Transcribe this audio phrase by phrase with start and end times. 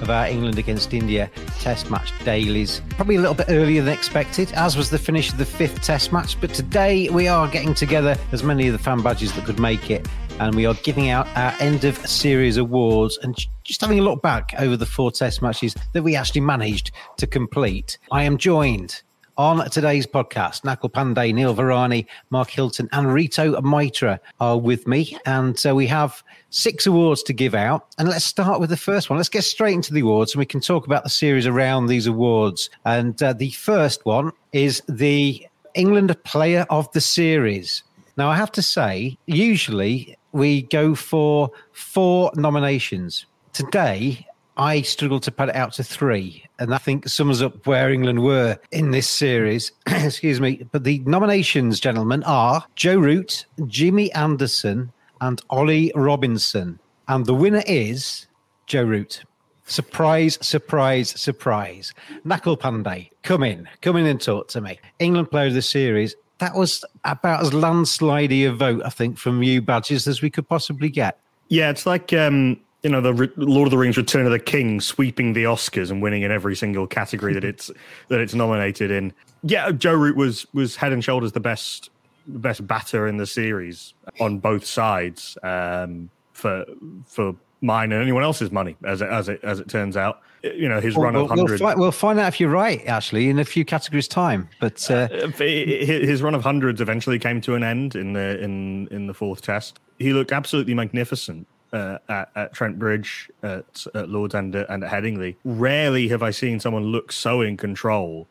[0.00, 2.82] of our England against India Test match dailies.
[2.90, 6.12] Probably a little bit earlier than expected, as was the finish of the fifth Test
[6.12, 6.40] match.
[6.40, 9.90] But today we are getting together as many of the fan badges that could make
[9.90, 14.02] it, and we are giving out our end of series awards and just having a
[14.02, 17.98] look back over the four Test matches that we actually managed to complete.
[18.10, 19.02] I am joined
[19.40, 25.16] on today's podcast, Nakul Pande, Neil Virani, Mark Hilton, and Rito Maitra are with me.
[25.24, 27.86] And so we have six awards to give out.
[27.96, 29.16] And let's start with the first one.
[29.16, 32.06] Let's get straight into the awards and we can talk about the series around these
[32.06, 32.68] awards.
[32.84, 37.82] And uh, the first one is the England Player of the Series.
[38.18, 43.24] Now, I have to say, usually we go for four nominations.
[43.54, 44.26] Today,
[44.58, 48.22] I struggled to put it out to three, and I think sums up where England
[48.22, 49.72] were in this series.
[49.86, 50.62] Excuse me.
[50.70, 56.78] But the nominations, gentlemen, are Joe Root, Jimmy Anderson, and Ollie Robinson.
[57.08, 58.26] And the winner is
[58.66, 59.24] Joe Root.
[59.64, 61.94] Surprise, surprise, surprise.
[62.26, 64.78] Nakul Pande, come in, come in and talk to me.
[64.98, 66.14] England player of the series.
[66.38, 70.48] That was about as landslidey a vote, I think, from you badges as we could
[70.48, 71.18] possibly get.
[71.48, 74.38] Yeah, it's like um, you know the Re- Lord of the Rings: Return of the
[74.38, 77.70] King sweeping the Oscars and winning in every single category that it's
[78.08, 79.12] that it's nominated in.
[79.42, 81.90] Yeah, Joe Root was was head and shoulders the best
[82.26, 86.64] best batter in the series on both sides um, for
[87.06, 90.20] for mine and anyone else's money as it, as it as it turns out.
[90.42, 91.60] You know his Well, run of we'll, we'll, hundred.
[91.60, 94.48] fi- we'll find out if you're right, actually, in a few categories' time.
[94.58, 95.08] But uh,
[95.38, 99.42] his run of hundreds eventually came to an end in the in in the fourth
[99.42, 99.80] test.
[99.98, 104.84] He looked absolutely magnificent uh, at, at Trent Bridge, at, at Lords, and at, and
[104.84, 105.36] at Headingley.
[105.44, 108.26] Rarely have I seen someone look so in control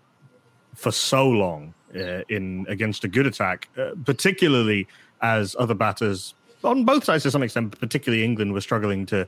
[0.75, 4.87] for so long uh, in against a good attack, uh, particularly
[5.21, 6.33] as other batters
[6.63, 9.27] on both sides to some extent, particularly England were struggling to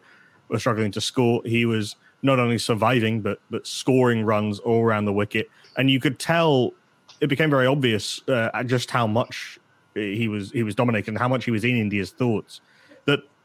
[0.49, 1.41] were struggling to score.
[1.45, 5.99] He was not only surviving but but scoring runs all around the wicket, and you
[5.99, 6.73] could tell
[7.19, 9.59] it became very obvious uh, just how much
[9.93, 12.61] he was he was dominating, how much he was in India's thoughts.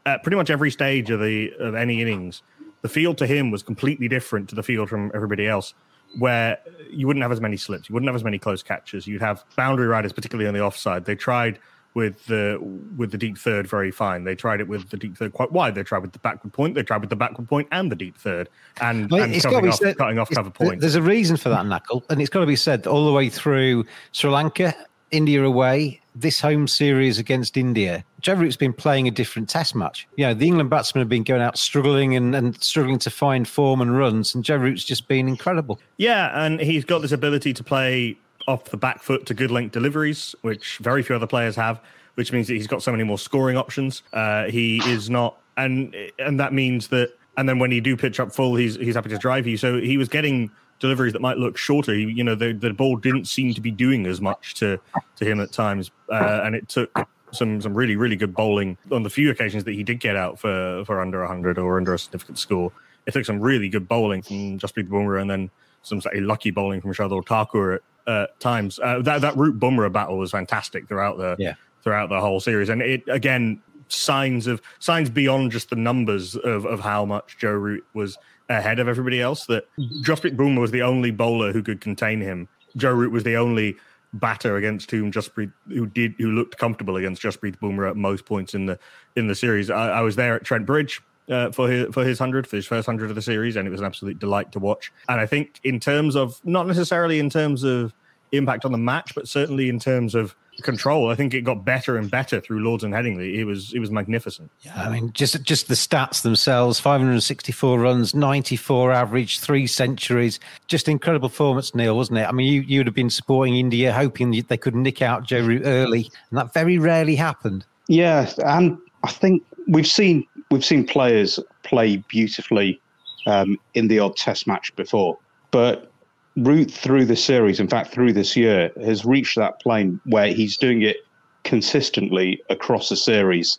[0.07, 2.41] At pretty much every stage of the of any innings,
[2.81, 5.73] the field to him was completely different to the field from everybody else.
[6.17, 6.57] Where
[6.89, 9.05] you wouldn't have as many slips, you wouldn't have as many close catches.
[9.05, 11.03] You'd have boundary riders, particularly on the offside.
[11.03, 11.59] They tried
[11.93, 12.57] with the
[12.95, 14.23] with the deep third very fine.
[14.23, 15.75] They tried it with the deep third quite wide.
[15.75, 16.75] They tried with the backward point.
[16.75, 18.47] They tried with the backward point and the deep third,
[18.79, 20.79] and, Well, and cutting off, said- cutting off cover points.
[20.79, 23.27] There's a reason for that, Nakul, and it's got to be said all the way
[23.29, 24.73] through Sri Lanka,
[25.11, 28.03] India away, this home series against India.
[28.21, 30.07] Joe Root's been playing a different test match.
[30.15, 33.47] You know, the England batsmen have been going out struggling and, and struggling to find
[33.47, 35.79] form and runs, and Joe Root's just been incredible.
[35.97, 38.17] Yeah, and he's got this ability to play
[38.47, 41.79] off the back foot to good length deliveries, which very few other players have.
[42.15, 44.01] Which means that he's got so many more scoring options.
[44.11, 48.19] Uh, he is not, and and that means that, and then when you do pitch
[48.19, 49.55] up full, he's he's happy to drive you.
[49.55, 51.93] So he was getting deliveries that might look shorter.
[51.93, 54.79] He, you know, the the ball didn't seem to be doing as much to
[55.17, 59.03] to him at times, uh, and it took some some really really good bowling on
[59.03, 61.99] the few occasions that he did get out for for under hundred or under a
[61.99, 62.71] significant score.
[63.05, 65.49] It took some really good bowling from Jasprit Bumrah and then
[65.81, 68.79] some slightly lucky bowling from Shardul Thakur at uh, times.
[68.79, 71.53] Uh, that that root Bumrah battle was fantastic throughout the Yeah.
[71.83, 76.65] throughout the whole series, and it again signs of signs beyond just the numbers of,
[76.65, 78.17] of how much Joe Root was
[78.49, 79.45] ahead of everybody else.
[79.45, 79.67] That
[80.03, 82.47] Jasprit Bumrah was the only bowler who could contain him.
[82.75, 83.75] Joe Root was the only
[84.13, 88.53] batter against whom Jasprit who did who looked comfortable against Jasprit Bumrah at most points
[88.53, 88.79] in the
[89.15, 89.69] in the series.
[89.69, 92.65] I, I was there at Trent Bridge uh, for his for his hundred for his
[92.65, 94.91] first hundred of the series, and it was an absolute delight to watch.
[95.09, 97.93] And I think in terms of not necessarily in terms of
[98.31, 101.97] impact on the match, but certainly in terms of control, I think it got better
[101.97, 103.35] and better through Lords and Headingley.
[103.35, 104.51] It was it was magnificent.
[104.61, 110.39] Yeah, I mean, just just the stats themselves: 564 runs, 94 average, three centuries.
[110.67, 112.27] Just incredible performance, Neil, wasn't it?
[112.27, 115.45] I mean, you you would have been supporting India, hoping they could nick out Joe
[115.45, 117.65] Root early, and that very rarely happened.
[117.87, 122.81] Yeah, and I think we've seen we've seen players play beautifully
[123.25, 125.17] um, in the odd Test match before,
[125.51, 125.91] but
[126.37, 130.55] Root through the series, in fact, through this year, has reached that plane where he's
[130.55, 130.97] doing it
[131.43, 133.57] consistently across the series.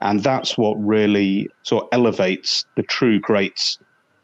[0.00, 3.78] And that's what really sort of elevates the true greats.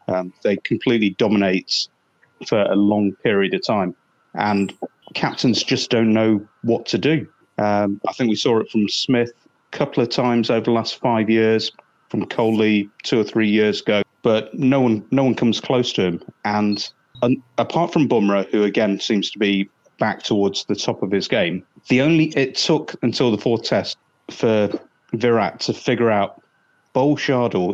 [0.07, 1.87] Um, they completely dominate
[2.47, 3.95] for a long period of time.
[4.33, 4.73] And
[5.13, 7.27] captains just don't know what to do.
[7.57, 9.31] Um, I think we saw it from Smith
[9.71, 11.71] a couple of times over the last five years,
[12.09, 16.01] from Kohli two or three years ago, but no one no one comes close to
[16.01, 16.23] him.
[16.45, 19.69] And and apart from Bumrah, who again seems to be
[19.99, 23.97] back towards the top of his game, the only it took until the fourth test
[24.29, 24.69] for
[25.13, 26.41] Virat to figure out
[26.93, 27.15] Bowl.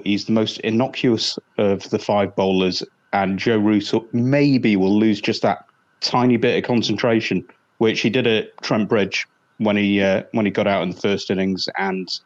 [0.03, 2.83] He's the most innocuous of the five bowlers,
[3.13, 5.65] and Joe Root maybe will lose just that
[6.01, 7.43] tiny bit of concentration,
[7.79, 9.25] which he did at Trent Bridge
[9.57, 12.19] when he uh, when he got out in the first innings, and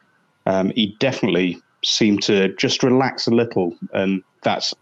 [0.45, 4.73] um, he definitely seemed to just relax a little, and that's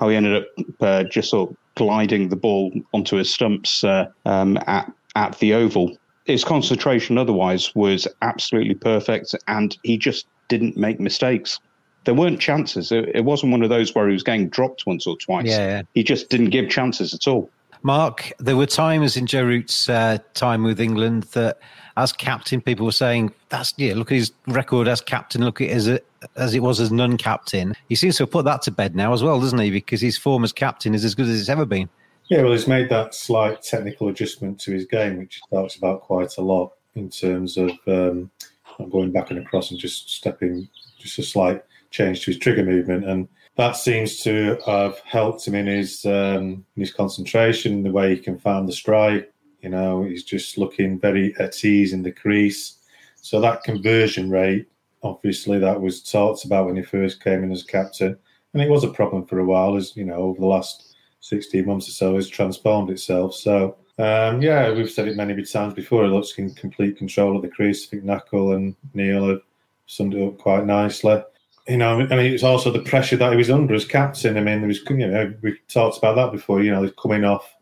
[0.00, 4.06] how he ended up uh, just sort of gliding the ball onto his stumps uh,
[4.24, 5.96] um, at at the oval.
[6.24, 11.60] His concentration otherwise was absolutely perfect, and he just didn't make mistakes.
[12.04, 12.92] There weren't chances.
[12.92, 15.46] It, it wasn't one of those where he was getting dropped once or twice.
[15.46, 15.82] Yeah.
[15.94, 17.50] He just didn't give chances at all.
[17.86, 21.60] Mark, there were times in Joe Root's uh, time with England that,
[21.96, 25.44] as captain, people were saying, "That's yeah, look at his record as captain.
[25.44, 26.00] Look at it as a,
[26.34, 29.22] as it was as non-captain." He seems to have put that to bed now as
[29.22, 29.70] well, doesn't he?
[29.70, 31.88] Because his form as captain is as good as it's ever been.
[32.28, 36.02] Yeah, well, he's made that slight technical adjustment to his game, which he talks about
[36.02, 38.32] quite a lot in terms of um,
[38.80, 40.68] not going back and across and just stepping,
[40.98, 41.62] just a slight
[41.96, 46.64] change to his trigger movement, and that seems to have helped him in his um,
[46.74, 49.32] in his concentration, the way he can find the strike.
[49.62, 52.78] You know, he's just looking very at ease in the crease.
[53.22, 54.66] So that conversion rate,
[55.02, 58.16] obviously, that was talked about when he first came in as captain,
[58.52, 59.76] and it was a problem for a while.
[59.76, 63.34] As you know, over the last sixteen months or so, has transformed itself.
[63.34, 63.76] So.
[63.98, 66.04] Um, yeah, we've said it many times before.
[66.04, 67.86] He looks in complete control of the crease.
[67.86, 69.40] I think Nakul and Neil have
[69.86, 71.22] summed it up quite nicely
[71.68, 74.36] you know, I mean, it's also the pressure that he was under as captain.
[74.36, 76.62] I mean, there was, you know, we talked about that before.
[76.62, 77.52] You know, he's coming off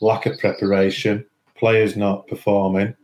[0.00, 1.26] lack of preparation,
[1.56, 2.94] players not performing,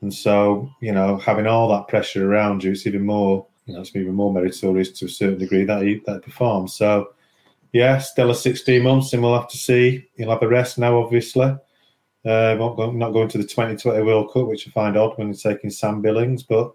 [0.00, 3.80] and so you know, having all that pressure around you, it's even more, you know,
[3.80, 6.74] it's even more meritorious to a certain degree that he that he performs.
[6.74, 7.12] So,
[7.72, 10.06] yeah, still a 16 months, and we'll have to see.
[10.16, 11.54] He'll have a rest now, obviously.
[12.24, 15.70] Uh, not going to the 2020 World Cup, which I find odd when he's taking
[15.70, 16.72] Sam Billings, but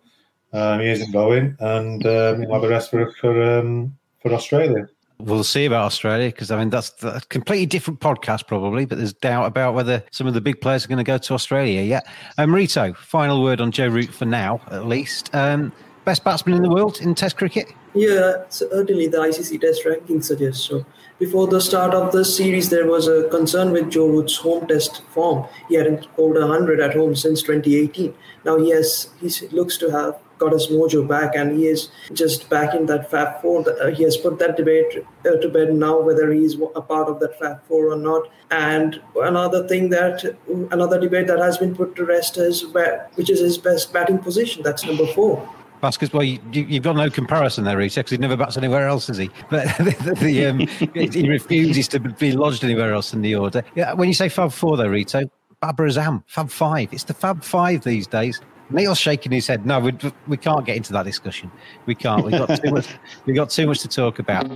[0.54, 4.88] um, he isn't going, and um, he'll have a rest for for, um, for Australia.
[5.20, 9.14] We'll see about Australia because I mean that's a completely different podcast probably, but there's
[9.14, 12.06] doubt about whether some of the big players are going to go to Australia yet.
[12.38, 15.34] Um, Rito, final word on Joe Root for now, at least.
[15.34, 15.72] Um,
[16.06, 17.74] best batsman in the world in Test cricket?
[17.96, 20.86] Yeah, certainly the ICC Test ranking suggests so.
[21.18, 25.02] Before the start of the series, there was a concern with Joe Root's home Test
[25.10, 25.48] form.
[25.68, 28.14] He hadn't scored 100 at home since 2018.
[28.46, 32.74] Now, yes, he looks to have got his mojo back, and he is just back
[32.74, 33.66] in that Fab Four.
[33.70, 37.20] Uh, he has put that debate uh, to bed now, whether he's a part of
[37.20, 38.24] that Fab Four or not.
[38.52, 40.24] And another thing that
[40.72, 44.20] another debate that has been put to rest is where, which is his best batting
[44.20, 44.64] position.
[44.64, 45.48] That's number four.
[45.82, 49.08] Because well, you, have got no comparison there, Rito, because he never bats anywhere else,
[49.08, 49.30] has he?
[49.50, 50.60] But the, the, um,
[51.12, 53.64] he refuses to be lodged anywhere else in the order.
[53.76, 55.30] Yeah, when you say Fab Four, though, Rito,
[55.62, 56.94] Babar Azam, Fab Five.
[56.94, 58.42] It's the Fab Five these days.
[58.70, 59.66] Neil's shaking his head.
[59.66, 59.94] No, we,
[60.28, 61.52] we can't get into that discussion.
[61.86, 62.24] We can't.
[62.24, 62.88] We've got too much.
[63.26, 64.48] We've got too much to talk about.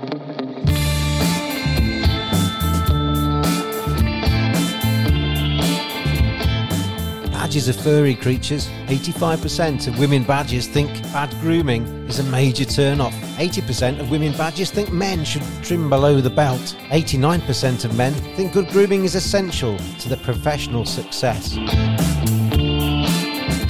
[7.32, 8.70] Badgers are furry creatures.
[8.88, 13.14] 85% of women badgers think bad grooming is a major turn off.
[13.38, 16.78] 80% of women badgers think men should trim below the belt.
[16.92, 21.58] 89% of men think good grooming is essential to their professional success.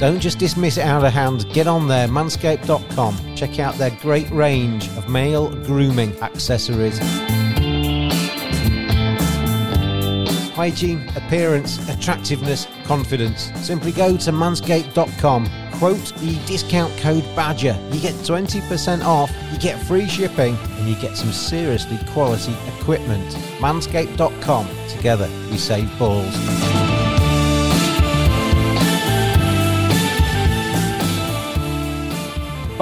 [0.02, 1.46] Don't just dismiss it out of hand.
[1.52, 3.36] Get on there, manscaped.com.
[3.36, 6.98] Check out their great range of male grooming accessories.
[10.56, 13.52] Hygiene, appearance, attractiveness, confidence.
[13.64, 17.78] Simply go to manscaped.com quote the discount code BADGER.
[17.92, 23.30] You get 20% off, you get free shipping, and you get some seriously quality equipment.
[23.60, 24.68] Manscaped.com.
[24.88, 26.81] Together, we save balls.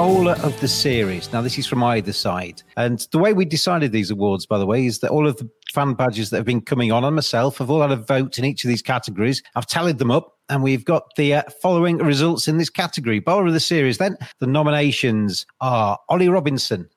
[0.01, 1.31] Bowler of the series.
[1.31, 2.63] Now, this is from either side.
[2.79, 5.47] And the way we decided these awards, by the way, is that all of the
[5.75, 8.47] fan badges that have been coming on and myself have all had a vote in
[8.47, 9.43] each of these categories.
[9.57, 13.19] I've tallied them up and we've got the uh, following results in this category.
[13.19, 13.99] Bowler of the series.
[13.99, 16.89] Then the nominations are Ollie Robinson,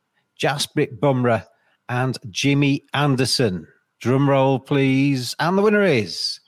[0.42, 1.46] Jasprit Bumrah,
[1.90, 3.68] and Jimmy Anderson.
[4.00, 5.36] Drum roll, please.
[5.40, 6.40] And the winner is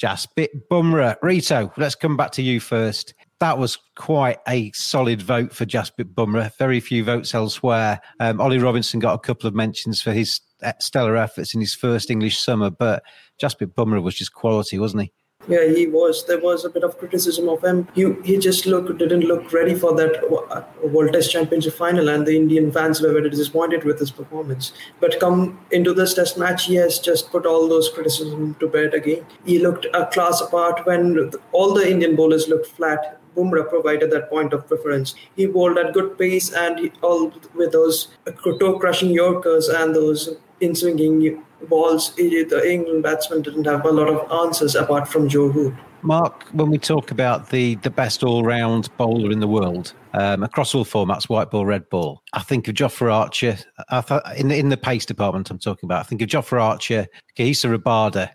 [0.00, 1.16] Jasprit Bumrah.
[1.20, 6.14] Rito, let's come back to you first that was quite a solid vote for Jasprit
[6.14, 6.56] Bumrah.
[6.56, 8.00] Very few votes elsewhere.
[8.20, 11.74] Um, Ollie Robinson got a couple of mentions for his uh, stellar efforts in his
[11.74, 13.02] first English summer, but
[13.40, 15.12] Jasprit Bumrah was just quality, wasn't he?
[15.48, 16.26] Yeah, he was.
[16.26, 17.86] There was a bit of criticism of him.
[17.94, 22.26] He he just looked didn't look ready for that uh, World Test Championship final, and
[22.26, 24.72] the Indian fans were very disappointed with his performance.
[24.98, 28.94] But come into this Test match, he has just put all those criticism to bed
[28.94, 29.24] again.
[29.44, 33.20] He looked a class apart when all the Indian bowlers looked flat.
[33.36, 35.14] Bumrah provided that point of preference.
[35.36, 38.08] He bowled at good pace and he, all with those
[38.42, 42.14] toe crushing Yorkers and those in swinging balls.
[42.14, 45.74] The England batsmen didn't have a lot of answers apart from Joe Root.
[46.02, 50.42] Mark, when we talk about the, the best all round bowler in the world um,
[50.44, 53.58] across all formats, white ball, red ball, I think of Jofra Archer.
[53.88, 56.00] I th- in, the, in the pace department, I'm talking about.
[56.00, 58.30] I think of Jofra Archer, Kagiso Rabada,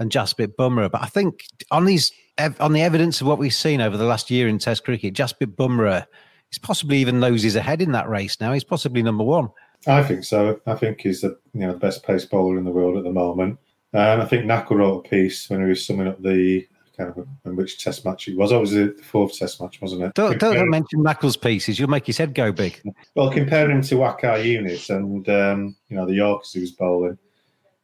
[0.00, 0.90] and Jasprit Bumrah.
[0.90, 2.10] But I think on these
[2.58, 5.54] on the evidence of what we've seen over the last year in Test cricket, Jasprit
[5.54, 6.06] Bumrah
[6.50, 8.52] is possibly even noses ahead in that race now.
[8.52, 9.50] He's possibly number one.
[9.86, 10.60] I think so.
[10.66, 13.12] I think he's the you know the best pace bowler in the world at the
[13.12, 13.58] moment.
[13.92, 16.66] And I think Nakul wrote a piece when he was summing up the
[16.96, 18.52] kind of in which Test match it was.
[18.52, 20.14] Obviously, the fourth Test match, wasn't it?
[20.14, 21.78] Don't, don't mention Nakul's pieces.
[21.78, 22.80] You'll make his head go big.
[23.14, 27.18] Well, comparing him to Waqar Younis and um, you know the Yorkers he was bowling,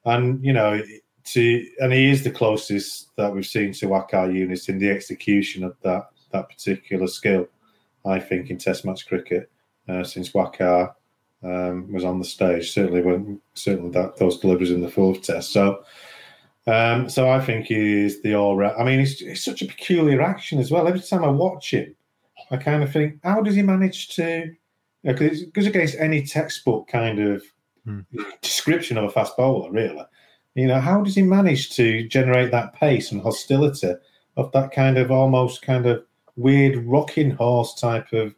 [0.04, 0.80] and you know
[1.26, 5.64] to and he is the closest that we've seen to Waqar Younis in the execution
[5.64, 7.47] of that that particular skill.
[8.04, 9.50] I think in Test match cricket
[9.88, 10.95] uh, since Waqar
[11.42, 12.73] um, was on the stage.
[12.73, 15.52] Certainly when certainly that those deliveries in the fourth Test.
[15.52, 15.85] So.
[16.68, 18.75] Um, so I think he is the all right.
[18.76, 20.88] I mean, it's, it's such a peculiar action as well.
[20.88, 21.95] Every time I watch him,
[22.50, 24.52] I kind of think, how does he manage to?
[25.04, 27.45] Because you know, it goes against any textbook kind of
[27.85, 28.00] hmm.
[28.42, 30.02] description of a fast bowler, really.
[30.57, 33.93] You know, how does he manage to generate that pace and hostility
[34.37, 36.05] of that kind of almost kind of
[36.37, 38.35] weird rocking horse type of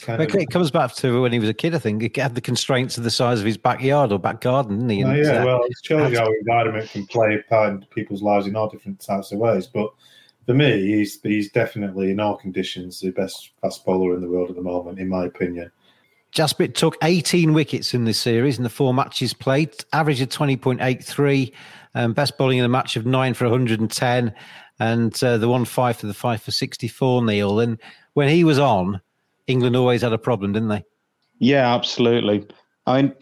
[0.00, 1.76] Kind of, it comes back to when he was a kid.
[1.76, 4.88] I think he had the constraints of the size of his backyard or back garden,
[4.88, 5.04] didn't he?
[5.04, 8.48] Oh, yeah, uh, well, it shows how environment can play a part in people's lives
[8.48, 9.68] in all different types of ways.
[9.68, 9.92] But
[10.44, 14.50] for me, he's he's definitely in all conditions the best fast bowler in the world
[14.50, 15.70] at the moment, in my opinion.
[16.32, 21.52] Jasprit took 18 wickets in this series in the four matches played, average of 20.83,
[21.94, 24.34] um, best bowling in a match of nine for 110,
[24.80, 27.60] and uh, the one five for the five for 64, Neil.
[27.60, 27.78] And
[28.14, 29.02] when he was on,
[29.46, 30.82] England always had a problem, didn't they?
[31.38, 32.46] Yeah, absolutely.
[32.86, 33.12] I mean,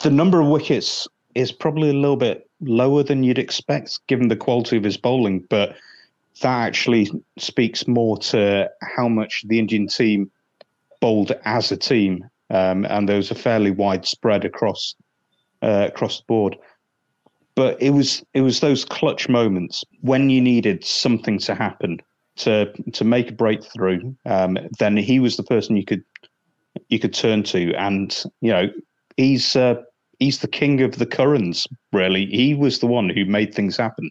[0.00, 4.36] the number of wickets is probably a little bit lower than you'd expect given the
[4.36, 5.76] quality of his bowling, but
[6.40, 10.28] that actually speaks more to how much the Indian team
[11.00, 14.94] bowled as a team um, and there was a fairly wide spread across
[15.62, 16.56] uh, across the board.
[17.54, 22.00] But it was it was those clutch moments when you needed something to happen
[22.36, 24.14] to to make a breakthrough.
[24.26, 26.04] Um, then he was the person you could
[26.88, 28.68] you could turn to, and you know
[29.16, 29.74] he's uh,
[30.18, 31.66] he's the king of the currents.
[31.92, 34.10] Really, he was the one who made things happen.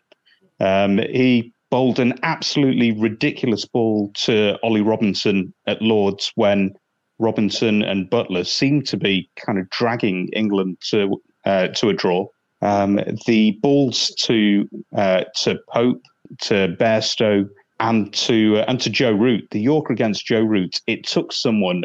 [0.60, 6.74] Um, he bowled an absolutely ridiculous ball to Ollie Robinson at Lords when
[7.20, 12.28] Robinson and Buttler seem to be kind of dragging England to uh, to a draw.
[12.62, 16.02] Um, the balls to uh, to Pope,
[16.42, 20.82] to Bairstow, and to uh, and to Joe Root, the Yorker against Joe Root.
[20.88, 21.84] It took someone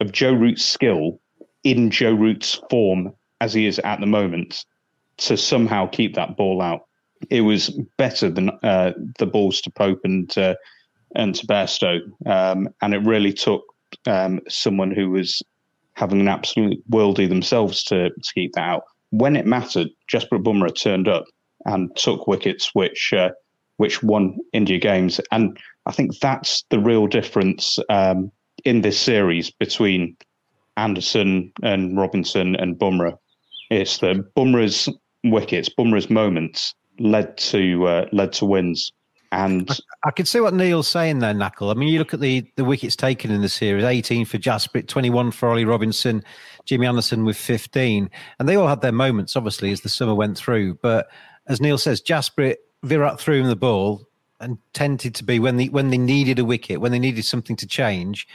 [0.00, 1.20] of Joe Root's skill
[1.64, 4.64] in Joe Root's form as he is at the moment
[5.18, 6.86] to somehow keep that ball out.
[7.30, 10.54] It was better than uh, the balls to Pope and uh,
[11.14, 13.62] and to Bairstow, um, and it really took
[14.06, 15.42] um, someone who was
[15.94, 18.82] having an absolute worldie themselves to, to keep that out.
[19.10, 21.24] When it mattered, Jasprit Bumrah turned up
[21.64, 23.30] and took wickets which uh,
[23.76, 25.20] which won India games.
[25.30, 28.30] And I think that's the real difference um,
[28.64, 30.16] in this series between
[30.76, 33.16] Anderson and Robinson and Bumrah.
[33.70, 34.88] It's that Bumrah's
[35.24, 38.92] wickets, Bumrah's moments led to uh, led to wins.
[39.32, 41.70] And I, I can see what Neil's saying there, Nakul.
[41.70, 44.88] I mean, you look at the, the wickets taken in the series 18 for Jasprit,
[44.88, 46.22] 21 for Ollie Robinson,
[46.66, 48.10] Jimmy Anderson with 15.
[48.38, 50.74] And they all had their moments, obviously, as the summer went through.
[50.74, 51.08] But
[51.46, 54.06] as Neil says, Jasprit, Virat threw him the ball
[54.38, 57.56] and tended to be when they, when they needed a wicket, when they needed something
[57.56, 58.28] to change,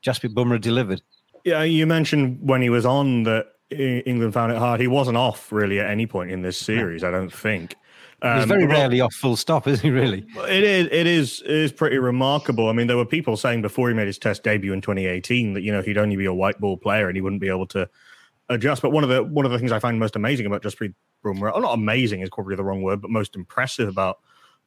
[0.00, 1.02] Jasprit Bumrah delivered.
[1.44, 4.80] Yeah, you mentioned when he was on that England found it hard.
[4.80, 7.74] He wasn't off really at any point in this series, I don't think.
[8.22, 9.90] Um, He's very rarely off full stop, isn't he?
[9.90, 10.88] Really, it is.
[10.90, 11.42] It is.
[11.42, 12.68] It is pretty remarkable.
[12.68, 15.62] I mean, there were people saying before he made his Test debut in 2018 that
[15.62, 17.88] you know he'd only be a white ball player and he wouldn't be able to
[18.48, 18.82] adjust.
[18.82, 20.94] But one of the one of the things I find most amazing about Jasprit
[21.24, 24.18] Bumrah, oh, not amazing is probably the wrong word, but most impressive about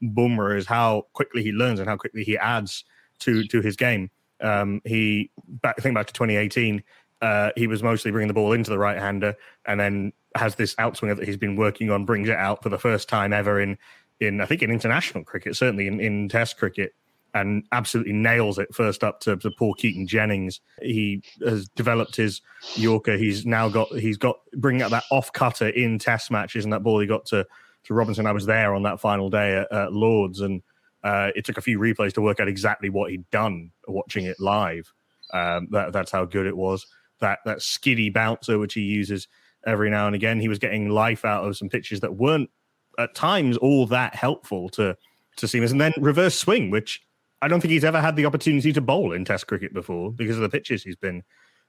[0.04, 2.86] Bumrah is how quickly he learns and how quickly he adds
[3.20, 4.12] to to his game.
[4.42, 6.84] Um, he back think back to 2018.
[7.22, 10.76] Uh, he was mostly bringing the ball into the right hander, and then has this
[10.76, 13.78] outswinger that he's been working on, brings it out for the first time ever in
[14.20, 16.94] in I think in international cricket, certainly in, in Test cricket,
[17.34, 20.60] and absolutely nails it first up to, to Keaton Jennings.
[20.82, 22.42] He has developed his
[22.76, 23.18] Yorker.
[23.18, 26.84] He's now got he's got bringing out that off cutter in Test matches, and that
[26.84, 27.46] ball he got to
[27.86, 28.26] to Robinson.
[28.26, 30.62] I was there on that final day at, at Lords, and
[31.04, 34.40] uh, it took a few replays to work out exactly what he'd done watching it
[34.40, 34.92] live.
[35.34, 36.86] Um, that, that's how good it was.
[37.20, 39.28] That that skiddy bouncer which he uses
[39.66, 40.40] every now and again.
[40.40, 42.50] He was getting life out of some pitches that weren't
[42.98, 44.98] at times all that helpful to
[45.38, 47.02] to seamers, and then reverse swing, which
[47.42, 50.36] I don't think he's ever had the opportunity to bowl in Test cricket before because
[50.36, 51.24] of the pitches he's been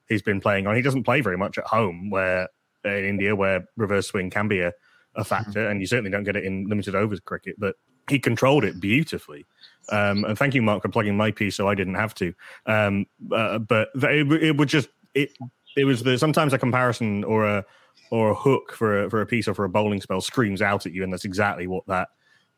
[0.09, 0.75] he's been playing on.
[0.75, 2.49] He doesn't play very much at home, where
[2.85, 4.73] in India, where reverse swing can be a,
[5.15, 7.57] a factor, and you certainly don't get it in limited overs cricket.
[7.59, 7.77] But
[8.09, 9.47] he controlled it beautifully.
[9.91, 12.35] Um, and thank you, Mark, for plugging my piece, so I didn't have to.
[12.67, 15.31] Um, uh, but it, it would just it
[15.77, 17.65] it was the sometimes a comparison or a
[18.11, 20.87] or a hook for a, for a piece or for a bowling spell screams out
[20.87, 22.09] at you, and that's exactly what that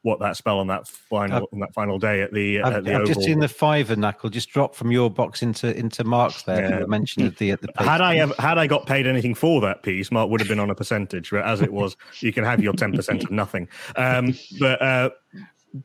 [0.02, 2.94] what that spell on that final on that final day at the I've, at the
[2.94, 6.80] I've just seen the fiver Nakul just drop from your box into into Mark's there.
[6.80, 6.86] Yeah.
[6.86, 9.82] mentioned at the at the had I ever, had I got paid anything for that
[9.84, 11.30] piece, Mark would have been on a percentage.
[11.30, 13.68] But as it was, you can have your ten percent of nothing.
[13.94, 15.10] Um, but uh,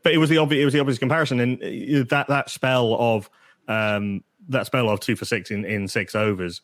[0.03, 2.95] but it was the obvious it was the obvious comparison, and uh, that that spell
[2.99, 3.29] of
[3.67, 6.61] um, that spell of two for six in in six overs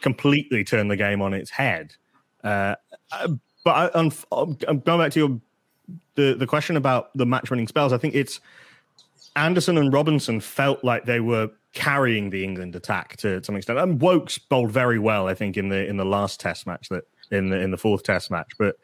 [0.00, 1.96] completely turned the game on its head.
[2.44, 2.76] Uh,
[3.64, 5.40] but I, I'm, I'm going back to your
[6.14, 7.92] the the question about the match winning spells.
[7.92, 8.40] I think it's
[9.36, 13.78] Anderson and Robinson felt like they were carrying the England attack to some extent.
[13.78, 17.04] And Woakes bowled very well, I think, in the in the last Test match that
[17.30, 18.76] in the in the fourth Test match, but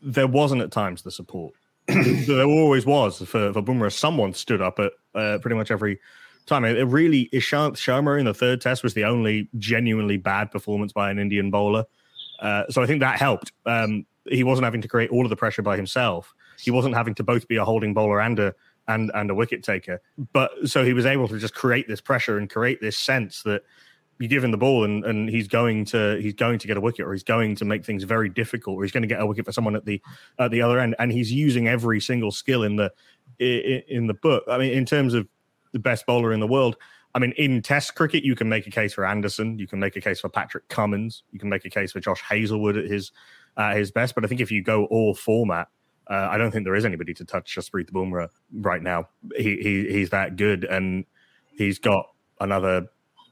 [0.00, 1.54] there wasn't at times the support.
[1.86, 3.92] there always was for for Bumrah.
[3.92, 5.98] Someone stood up at uh, pretty much every
[6.46, 6.64] time.
[6.64, 11.10] It really Ishant Sharma in the third Test was the only genuinely bad performance by
[11.10, 11.84] an Indian bowler.
[12.38, 13.52] Uh, so I think that helped.
[13.66, 16.34] Um, he wasn't having to create all of the pressure by himself.
[16.58, 18.54] He wasn't having to both be a holding bowler and a
[18.88, 20.00] and and a wicket taker.
[20.32, 23.62] But so he was able to just create this pressure and create this sense that
[24.18, 26.80] you give him the ball and, and he's going to he's going to get a
[26.80, 29.26] wicket or he's going to make things very difficult or he's going to get a
[29.26, 30.02] wicket for someone at the
[30.38, 32.92] at the other end and he's using every single skill in the
[33.38, 34.44] in, in the book.
[34.48, 35.28] I mean, in terms of
[35.72, 36.76] the best bowler in the world,
[37.18, 39.96] I mean, in Test cricket, you can make a case for Anderson, you can make
[39.96, 43.10] a case for Patrick Cummins, you can make a case for Josh Hazlewood at his
[43.56, 44.14] uh, his best.
[44.14, 45.66] But I think if you go all format,
[46.08, 49.08] uh, I don't think there is anybody to touch Jasprit Bumrah right now.
[49.36, 51.06] He, he he's that good, and
[51.50, 52.06] he's got
[52.40, 52.86] another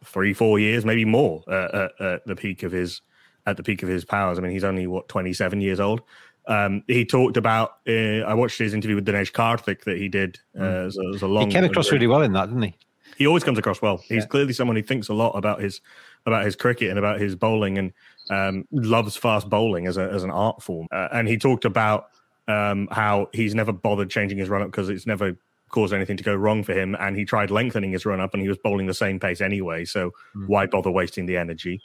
[0.05, 3.03] three, four years, maybe more, uh, at, at, the peak of his
[3.47, 4.37] at the peak of his powers.
[4.37, 6.03] I mean, he's only what twenty seven years old.
[6.49, 7.75] Um, he talked about.
[7.89, 10.41] Uh, I watched his interview with Dinesh Karthik that he did.
[10.59, 10.87] Uh, mm.
[10.89, 11.47] as, a, as a long.
[11.47, 12.75] He came across really well in that, didn't he?
[13.17, 13.99] He always comes across well.
[13.99, 14.27] He's yeah.
[14.27, 15.81] clearly someone who thinks a lot about his
[16.27, 17.93] about his cricket and about his bowling, and
[18.31, 20.87] um, loves fast bowling as a, as an art form.
[20.91, 22.09] Uh, and he talked about
[22.49, 25.37] um, how he's never bothered changing his run up because it's never
[25.71, 26.97] caused anything to go wrong for him.
[27.01, 29.85] And he tried lengthening his run up, and he was bowling the same pace anyway.
[29.85, 30.47] So mm.
[30.49, 31.81] why bother wasting the energy?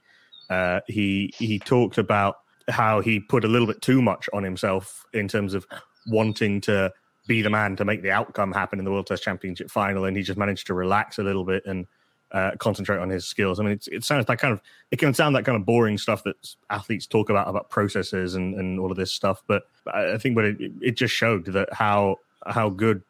[0.49, 2.37] Uh, he he talked about
[2.69, 5.65] how he put a little bit too much on himself in terms of
[6.07, 6.91] wanting to
[7.31, 10.17] be the man to make the outcome happen in the World Test Championship final, and
[10.17, 11.87] he just managed to relax a little bit and
[12.33, 13.57] uh, concentrate on his skills.
[13.57, 14.59] I mean, it sounds like kind of
[14.91, 16.35] it can sound that kind of boring stuff that
[16.69, 20.43] athletes talk about about processes and, and all of this stuff, but I think but
[20.43, 23.01] it, it just showed that how how good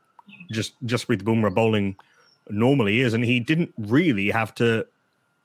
[0.51, 1.95] just just with Bumrah bowling
[2.47, 4.85] normally is, and he didn't really have to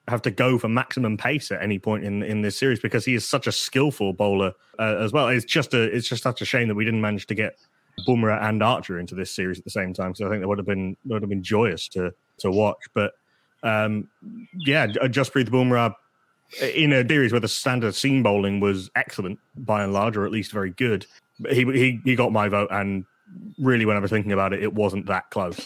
[0.09, 3.15] have to go for maximum pace at any point in in this series because he
[3.15, 5.29] is such a skillful bowler uh, as well.
[5.29, 7.57] It's just a it's just such a shame that we didn't manage to get
[8.07, 10.15] Bumrah and Archer into this series at the same time.
[10.15, 12.79] So I think that would have been would have been joyous to to watch.
[12.95, 13.13] But
[13.63, 14.09] um,
[14.55, 15.95] yeah, Jasprit Bumrah
[16.75, 20.33] in a series where the standard seam bowling was excellent by and large, or at
[20.33, 21.07] least very good.
[21.51, 23.05] He he he got my vote, and
[23.59, 25.59] really, when I was thinking about it, it wasn't that close.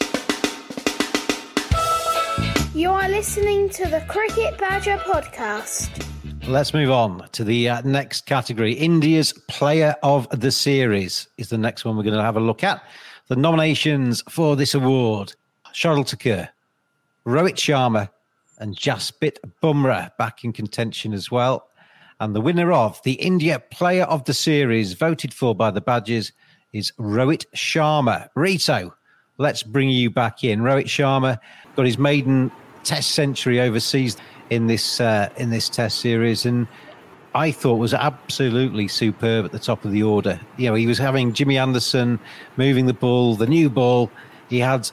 [2.73, 6.10] You are listening to the Cricket Badger podcast.
[6.47, 8.73] Let's move on to the uh, next category.
[8.73, 12.63] India's Player of the Series is the next one we're going to have a look
[12.63, 12.83] at.
[13.27, 15.35] The nominations for this award
[15.73, 16.49] Shardul Thakur,
[17.27, 18.09] Rohit Sharma,
[18.57, 21.67] and Jasprit Bumrah back in contention as well.
[22.19, 26.31] And the winner of the India Player of the Series, voted for by the Badgers,
[26.73, 28.29] is Rohit Sharma.
[28.35, 28.93] Rito,
[29.37, 30.61] let's bring you back in.
[30.61, 31.37] Rohit Sharma
[31.75, 32.51] got his maiden
[32.83, 34.17] Test century overseas
[34.51, 36.67] in this uh, in this Test series, and
[37.33, 40.39] I thought was absolutely superb at the top of the order.
[40.57, 42.19] You know, he was having Jimmy Anderson
[42.57, 44.11] moving the ball, the new ball.
[44.49, 44.91] He had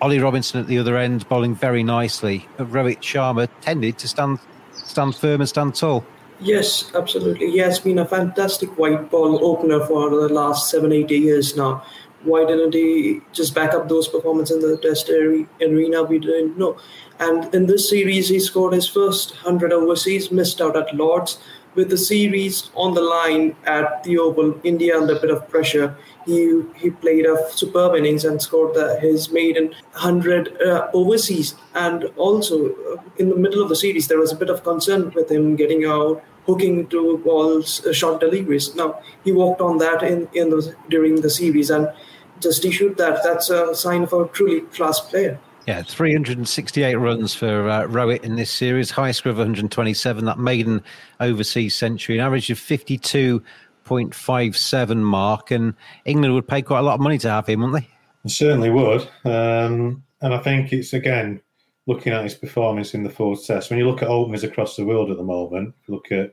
[0.00, 2.46] Ollie Robinson at the other end bowling very nicely.
[2.58, 4.38] But Rohit Sharma tended to stand
[4.72, 6.04] stand firm and stand tall.
[6.40, 7.50] Yes, absolutely.
[7.50, 11.82] He has been a fantastic white ball opener for the last seven, eight years now.
[12.24, 16.02] Why didn't he just back up those performances in the test arena?
[16.02, 16.76] We didn't know.
[17.20, 21.38] And in this series, he scored his first 100 overseas, missed out at Lords.
[21.74, 25.96] With the series on the line at the Oval, India under a bit of pressure,
[26.26, 31.54] he he played a superb innings and scored the, his maiden 100 uh, overseas.
[31.74, 35.12] And also, uh, in the middle of the series, there was a bit of concern
[35.14, 38.74] with him getting out, hooking to balls, uh, short deliveries.
[38.74, 41.92] Now, he walked on that in, in the, during the series and
[42.40, 43.22] just issued that.
[43.22, 45.38] That's a sign of a truly class player.
[45.66, 50.82] Yeah, 368 runs for uh, Rohit in this series, high score of 127, that maiden
[51.20, 55.50] overseas century, an average of 52.57 mark.
[55.50, 55.74] And
[56.06, 57.90] England would pay quite a lot of money to have him, wouldn't they?
[58.24, 59.06] It certainly would.
[59.26, 61.42] Um, and I think it's, again,
[61.86, 63.68] looking at his performance in the fourth test.
[63.68, 66.32] When you look at openers across the world at the moment, look at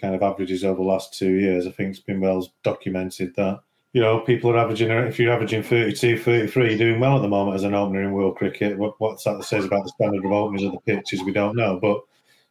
[0.00, 3.60] kind of averages over the last two years, I think it's been well documented that
[3.94, 7.28] you know, people are averaging, if you're averaging 32, 33, you're doing well at the
[7.28, 8.76] moment as an opener in world cricket.
[8.76, 11.78] What, what's that says about the standard of openers of the pitches, we don't know.
[11.80, 12.02] But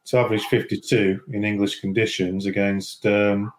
[0.06, 3.52] to average 52 in English conditions against um,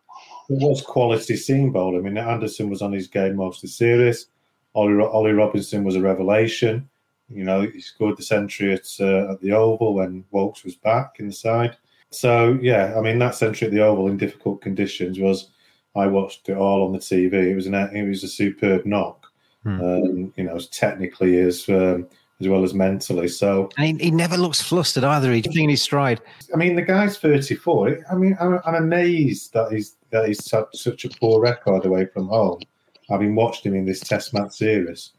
[0.49, 1.95] it was quality seam bowl.
[1.95, 4.27] I mean, Anderson was on his game most of the series.
[4.73, 6.89] Ollie, Ollie Robinson was a revelation.
[7.29, 11.17] You know, he scored the century at, uh, at the Oval when Woakes was back
[11.19, 11.77] in the side.
[12.11, 15.49] So, yeah, I mean, that century at the Oval in difficult conditions was–
[15.95, 17.33] I watched it all on the TV.
[17.33, 19.25] It was an it was a superb knock.
[19.63, 19.81] Hmm.
[19.81, 22.07] Um, you know, as technically as um,
[22.39, 23.27] as well as mentally.
[23.27, 25.33] So and he, he never looks flustered either.
[25.33, 26.21] He's in his stride.
[26.53, 27.99] I mean, the guy's thirty four.
[28.09, 32.05] I mean, I'm, I'm, amazed that he's that he's had such a poor record away
[32.05, 32.61] from home.
[33.09, 35.11] Having watched him in this Test match series,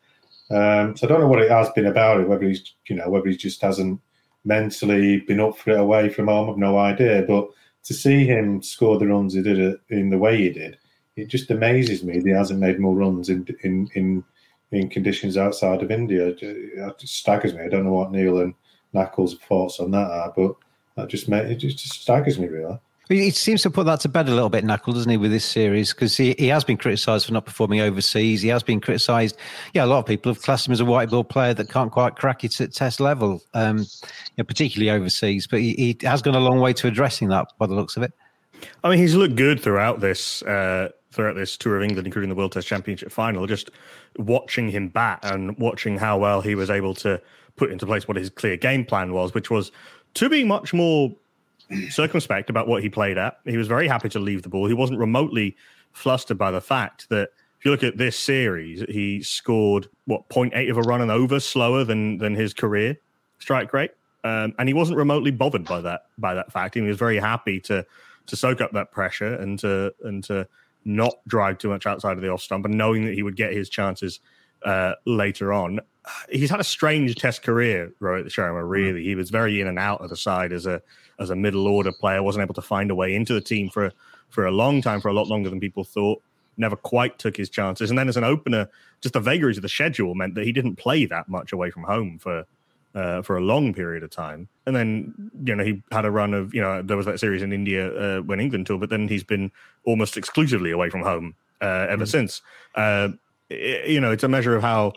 [0.50, 2.29] um, so I don't know what it has been about it.
[2.29, 4.00] Whether he's you know whether he just hasn't
[4.44, 6.50] mentally been up for it away from home.
[6.50, 7.48] I've no idea, but
[7.85, 10.79] to see him score the runs he did in the way he did,
[11.16, 14.24] it just amazes me that he hasn't made more runs in in in,
[14.70, 16.29] in conditions outside of India.
[16.29, 17.62] It just staggers me.
[17.62, 18.55] I don't know what Neil and
[18.92, 20.57] Knuckles' thoughts on that are, but
[20.96, 22.79] that just made, it just staggers me really.
[23.11, 25.44] He seems to put that to bed a little bit, Nakul, doesn't he, with this
[25.44, 25.92] series?
[25.92, 28.40] Because he, he has been criticised for not performing overseas.
[28.40, 29.37] He has been criticised.
[29.75, 31.90] Yeah, a lot of people have classed him as a white ball player that can't
[31.90, 33.85] quite crack it at test level, um, you
[34.38, 35.49] know, particularly overseas.
[35.49, 38.05] But he, he, has gone a long way to addressing that by the looks of
[38.05, 38.12] it.
[38.85, 42.37] I mean, he's looked good throughout this uh, throughout this tour of England, including the
[42.37, 43.44] World Test Championship final.
[43.49, 43.70] Just
[44.18, 47.20] watching him bat and watching how well he was able to
[47.57, 49.73] put into place what his clear game plan was, which was
[50.14, 51.12] to be much more
[51.91, 53.39] circumspect about what he played at.
[53.45, 54.67] He was very happy to leave the ball.
[54.67, 55.57] He wasn't remotely
[55.93, 60.71] flustered by the fact that if you look at this series, he scored what 0.8
[60.71, 62.97] of a run and over slower than than his career
[63.39, 63.91] strike rate,
[64.25, 66.75] um, and he wasn't remotely bothered by that by that fact.
[66.75, 67.85] He was very happy to
[68.27, 70.49] to soak up that pressure and to and to
[70.87, 73.53] not drive too much outside of the off stump, and knowing that he would get
[73.53, 74.21] his chances
[74.65, 75.81] uh, later on.
[76.31, 78.69] He's had a strange Test career, Rohit Sharma.
[78.69, 80.83] Really, he was very in and out of the side as a
[81.19, 82.23] as a middle order player.
[82.23, 83.93] wasn't able to find a way into the team for
[84.31, 86.23] for a long time, for a lot longer than people thought.
[86.57, 88.69] Never quite took his chances, and then as an opener,
[89.01, 91.85] just the vagaries of the schedule meant that he didn't play that much away from
[91.85, 92.45] home for
[92.95, 94.49] uh, for a long period of time.
[94.67, 97.43] And then, you know, he had a run of, you know, there was that series
[97.43, 99.53] in India uh, when England tour, but then he's been
[99.85, 102.09] almost exclusively away from home uh, ever mm.
[102.09, 102.43] since.
[102.75, 103.11] Uh,
[103.49, 104.93] it, you know, it's a measure of how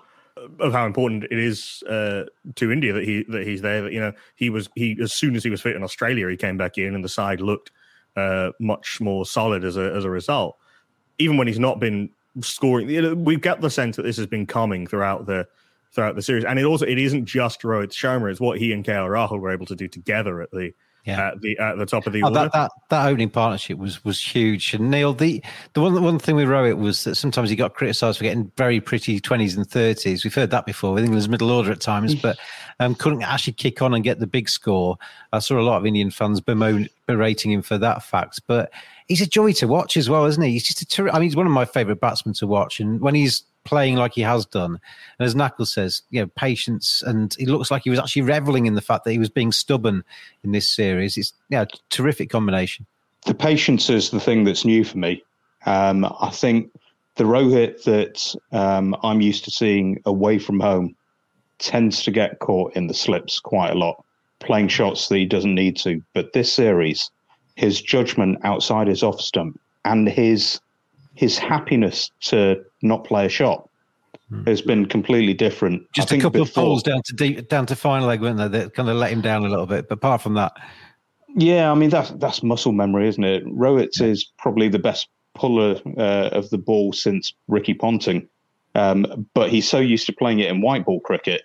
[0.60, 2.24] of how important it is uh,
[2.56, 3.82] to India that he that he's there.
[3.84, 6.38] That you know he was he as soon as he was fit in Australia, he
[6.38, 7.72] came back in, and the side looked
[8.16, 10.58] uh, much more solid as a as a result.
[11.20, 12.10] Even when he's not been
[12.42, 12.90] scoring.
[12.90, 15.48] You know, we get the sense that this has been coming throughout the
[15.92, 18.84] throughout the series, and it also it isn't just Rohit Sharma; it's what he and
[18.84, 20.74] KL Rahul were able to do together at the
[21.06, 21.30] yeah.
[21.30, 22.40] at the at the top of the oh, order.
[22.40, 24.74] That, that, that opening partnership was was huge.
[24.74, 28.18] And Neil, the the one one thing with Rohit was that sometimes he got criticised
[28.18, 30.24] for getting very pretty twenties and thirties.
[30.24, 32.38] We've heard that before with England's middle order at times, but
[32.80, 34.98] um, couldn't actually kick on and get the big score.
[35.32, 38.72] I saw a lot of Indian fans bemoan, berating him for that fact, but
[39.08, 40.52] he's a joy to watch as well, isn't he?
[40.52, 43.02] He's just a ter- I mean, he's one of my favourite batsmen to watch, and
[43.02, 44.80] when he's playing like he has done.
[45.20, 48.66] And as Nakul says, you know, patience, and he looks like he was actually reveling
[48.66, 50.04] in the fact that he was being stubborn
[50.44, 51.18] in this series.
[51.18, 52.86] It's yeah, terrific combination.
[53.26, 55.24] The patience is the thing that's new for me.
[55.66, 56.72] Um, I think
[57.16, 60.96] the Rohit that um, I'm used to seeing away from home
[61.60, 64.04] tends to get caught in the slips quite a lot,
[64.40, 66.04] playing shots that he doesn't need to.
[66.14, 67.10] But this series,
[67.56, 70.60] his judgment outside his off stump and his
[71.16, 73.70] his happiness to not play a shot
[74.30, 74.44] hmm.
[74.46, 75.84] has been completely different.
[75.94, 78.48] Just a couple of falls down to deep, down to final leg, weren't they?
[78.48, 79.88] That kind of let him down a little bit.
[79.88, 80.54] But apart from that,
[81.36, 83.44] yeah, I mean that's that's muscle memory, isn't it?
[83.46, 84.06] Yeah.
[84.06, 88.28] is probably the best puller uh, of the ball since Ricky Ponting,
[88.76, 91.44] um, but he's so used to playing it in white ball cricket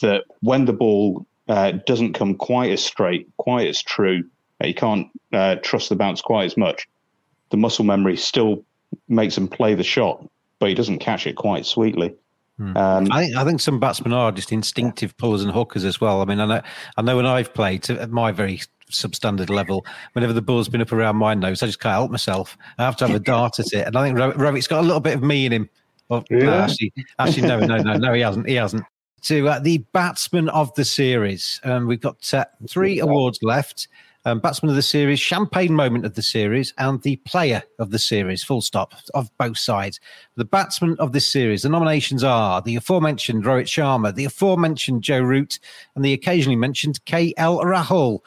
[0.00, 4.24] that when the ball uh, doesn't come quite as straight, quite as true,
[4.62, 6.88] he can't uh, trust the bounce quite as much.
[7.50, 8.64] The muscle memory still
[9.08, 10.26] makes him play the shot,
[10.58, 12.14] but he doesn't catch it quite sweetly.
[12.58, 12.76] Hmm.
[12.76, 16.22] Um, I think I think some batsmen are just instinctive pullers and hookers as well.
[16.22, 16.62] I mean, I know
[16.96, 20.92] I know when I've played at my very substandard level, whenever the ball's been up
[20.92, 22.56] around my nose, I just can't help myself.
[22.78, 25.00] I have to have a dart at it, and I think Rohit's got a little
[25.00, 25.70] bit of me in him.
[26.08, 26.38] Well, yeah.
[26.38, 28.48] no, actually, actually, no, no, no, no, he hasn't.
[28.48, 28.84] He hasn't.
[29.22, 33.88] To uh, the batsman of the series, um, we've got uh, three awards left
[34.26, 37.98] um, batsman of the series, champagne moment of the series, and the player of the
[37.98, 40.00] series, full stop, of both sides.
[40.34, 45.20] The batsman of this series, the nominations are the aforementioned Rohit Sharma, the aforementioned Joe
[45.20, 45.60] Root,
[45.94, 48.18] and the occasionally mentioned KL Rahul.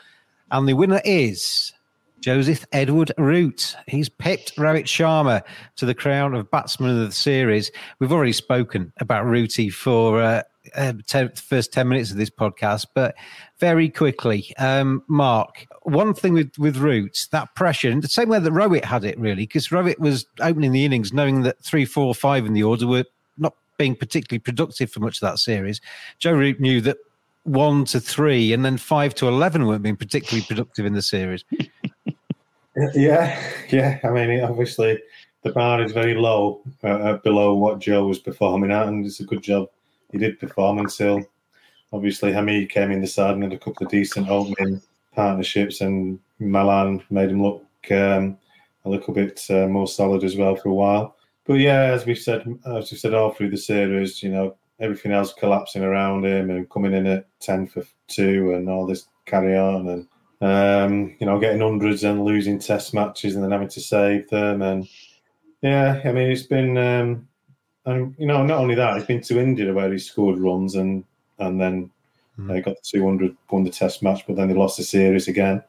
[0.52, 1.74] And the winner is
[2.22, 3.76] Joseph Edward Root.
[3.88, 5.42] He's pipped Rohit Sharma
[5.76, 7.72] to the crown of batsman of the series.
[8.00, 10.44] We've already spoken about Rooty for uh,
[10.76, 13.16] uh, ten, first 10 minutes of this podcast, but
[13.60, 18.40] very quickly, um, Mark, one thing with, with Roots, that pressure, and the same way
[18.40, 22.14] that Rohit had it, really, because Rohit was opening the innings knowing that three, four,
[22.14, 23.06] five in the order were
[23.38, 25.82] not being particularly productive for much of that series.
[26.20, 26.98] Joe Root knew that
[27.44, 31.44] one to three and then five to 11 weren't being particularly productive in the series.
[32.94, 33.38] Yeah,
[33.72, 34.00] yeah.
[34.04, 35.02] I mean, obviously,
[35.44, 39.26] the bar is very low, uh, below what Joe was performing at, and it's a
[39.26, 39.70] good job
[40.12, 41.24] he did perform until
[41.94, 44.82] obviously Hamid came in the side and had a couple of decent opening
[45.14, 48.38] partnerships, and Malan made him look um,
[48.86, 51.16] a little bit uh, more solid as well for a while.
[51.46, 55.12] But yeah, as we said, as we said all through the series, you know, everything
[55.12, 59.58] else collapsing around him and coming in at ten for two and all this carry
[59.58, 60.08] on and
[60.42, 64.62] um, you know getting hundreds and losing test matches and then having to save them
[64.62, 64.88] and
[65.62, 67.28] yeah, I mean it's been um,
[67.90, 71.04] and you know, not only that, he's been to India where he scored runs and
[71.40, 71.90] and then
[72.38, 72.48] mm.
[72.48, 75.64] they got the 200, won the Test match, but then they lost the series again.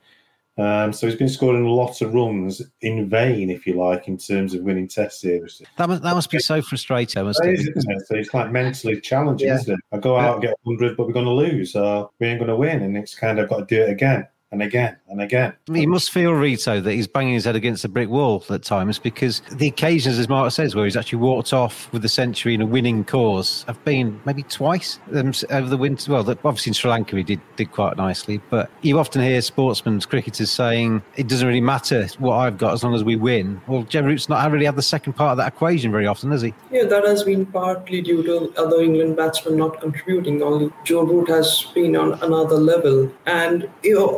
[0.58, 4.52] Um, so he's been scoring lots of runs in vain, if you like, in terms
[4.52, 5.62] of winning Test series.
[5.76, 7.24] That must, that must be so frustrating.
[7.24, 7.60] Must it?
[7.60, 8.06] It?
[8.06, 9.54] So it's like mentally challenging, yeah.
[9.54, 9.80] isn't it?
[9.92, 12.50] I go out and get 100, but we're going to lose, so we ain't going
[12.50, 15.52] to win, and it's kind of got to do it again and again and again.
[15.72, 18.98] He must feel, Rito, that he's banging his head against a brick wall at times
[18.98, 22.60] because the occasions, as Mark says, where he's actually walked off with the century in
[22.60, 26.12] a winning cause have been maybe twice um, over the winter.
[26.12, 30.00] Well, obviously in Sri Lanka he did, did quite nicely, but you often hear sportsmen,
[30.00, 33.60] cricketers saying it doesn't really matter what I've got as long as we win.
[33.66, 36.42] Well, Joe Root's not really had the second part of that equation very often, has
[36.42, 36.54] he?
[36.70, 40.42] Yeah, that has been partly due to other England batsmen not contributing.
[40.42, 43.10] Only Joe Root has been on another level.
[43.26, 44.16] And you know,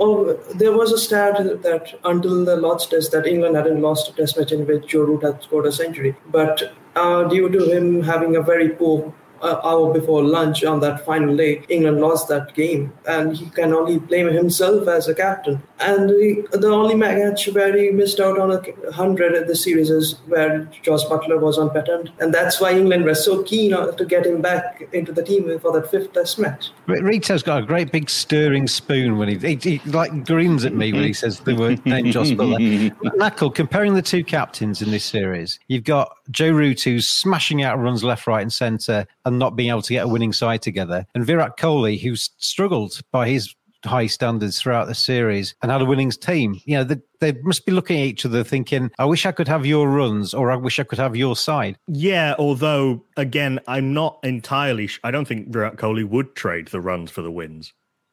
[0.55, 4.39] there was a stat that until the Lord's Test, that England hadn't lost a Test
[4.39, 6.17] match in which Joe Root had scored a century.
[6.31, 6.63] But
[6.97, 11.37] uh, due to him having a very poor uh, hour before lunch on that final
[11.37, 15.63] day, England lost that game, and he can only blame himself as a captain.
[15.81, 19.91] And the, the only match where he missed out on a hundred in the series
[19.91, 24.05] is where Jos Buttler was on patent, and that's why England was so keen to
[24.05, 26.71] get him back into the team for that fifth Test match.
[26.87, 30.93] Rito's got a great big stirring spoon when he, he, he like grins at me
[30.93, 32.95] when he says the word name Jos Buttler.
[33.17, 37.79] Nakul, comparing the two captains in this series, you've got Joe Root who's smashing out
[37.79, 41.07] runs left, right, and centre, and not being able to get a winning side together,
[41.15, 43.55] and Virat Kohli who's struggled by his
[43.85, 46.61] high standards throughout the series and had a winnings team.
[46.65, 49.49] You know, they, they must be looking at each other thinking, I wish I could
[49.49, 51.79] have your runs or I wish I could have your side.
[51.89, 56.81] Yeah, although, again, I'm not entirely, sh- I don't think Virat Kohli would trade the
[56.81, 57.73] runs for the wins.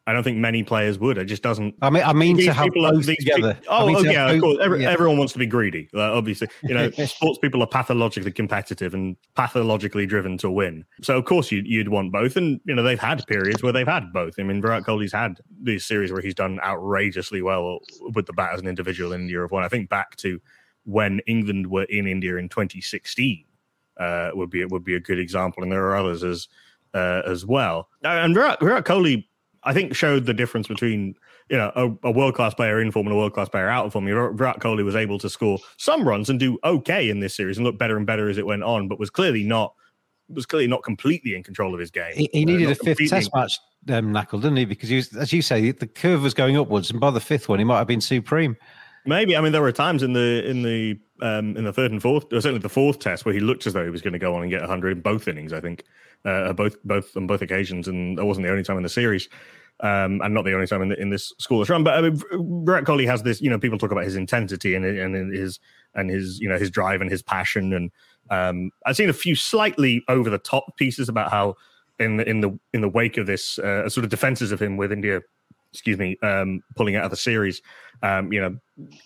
[0.09, 1.19] I don't think many players would.
[1.19, 1.75] It just doesn't.
[1.83, 3.53] I mean, I mean these to have both these together.
[3.53, 4.57] pe- I oh, mean oh, yeah, of course.
[4.59, 4.89] Every, yeah.
[4.89, 5.87] Everyone wants to be greedy.
[5.93, 10.83] Uh, obviously, you know, sports people are pathologically competitive and pathologically driven to win.
[11.03, 12.37] So, of course, you'd, you'd want both.
[12.37, 14.33] And you know, they've had periods where they've had both.
[14.39, 18.55] I mean, Virat Kohli's had these series where he's done outrageously well with the bat
[18.55, 19.63] as an individual in India of one.
[19.63, 20.41] I think back to
[20.85, 23.45] when England were in India in 2016
[23.99, 26.47] uh, would be would be a good example, and there are others as
[26.93, 27.89] uh, as well.
[28.03, 29.25] Uh, And Virat, Virat Kohli,
[29.63, 31.15] I think, showed the difference between
[31.49, 33.85] you know a, a world class player in form and a world class player out
[33.85, 34.05] of form.
[34.05, 37.65] Virat Kohli was able to score some runs and do okay in this series and
[37.65, 39.73] look better and better as it went on, but was clearly not
[40.29, 42.13] was clearly not completely in control of his game.
[42.15, 43.57] He, he Uh, needed not a fifth test match,
[43.89, 44.65] um, Nakul, didn't he?
[44.65, 47.49] Because, he was, as you say, the curve was going upwards, and by the fifth
[47.49, 48.55] one, he might have been supreme.
[49.05, 52.01] Maybe I mean there were times in the in the um, in the third and
[52.01, 54.19] fourth, or certainly the fourth test, where he looked as though he was going to
[54.19, 55.53] go on and get 100 in both innings.
[55.53, 55.83] I think
[56.25, 59.29] uh, both both on both occasions, and that wasn't the only time in the series,
[59.81, 61.83] um, and not the only time in, the, in this scoreless run.
[61.83, 62.21] But I mean,
[62.65, 63.41] Virat Kohli has this.
[63.41, 65.59] You know, people talk about his intensity and and his
[65.95, 67.73] and his you know his drive and his passion.
[67.73, 67.91] And
[68.29, 71.55] um, I've seen a few slightly over the top pieces about how
[71.99, 74.77] in the in the in the wake of this uh, sort of defenses of him
[74.77, 75.21] with India
[75.71, 77.61] excuse me, um, pulling out of the series.
[78.01, 78.57] Um, you know,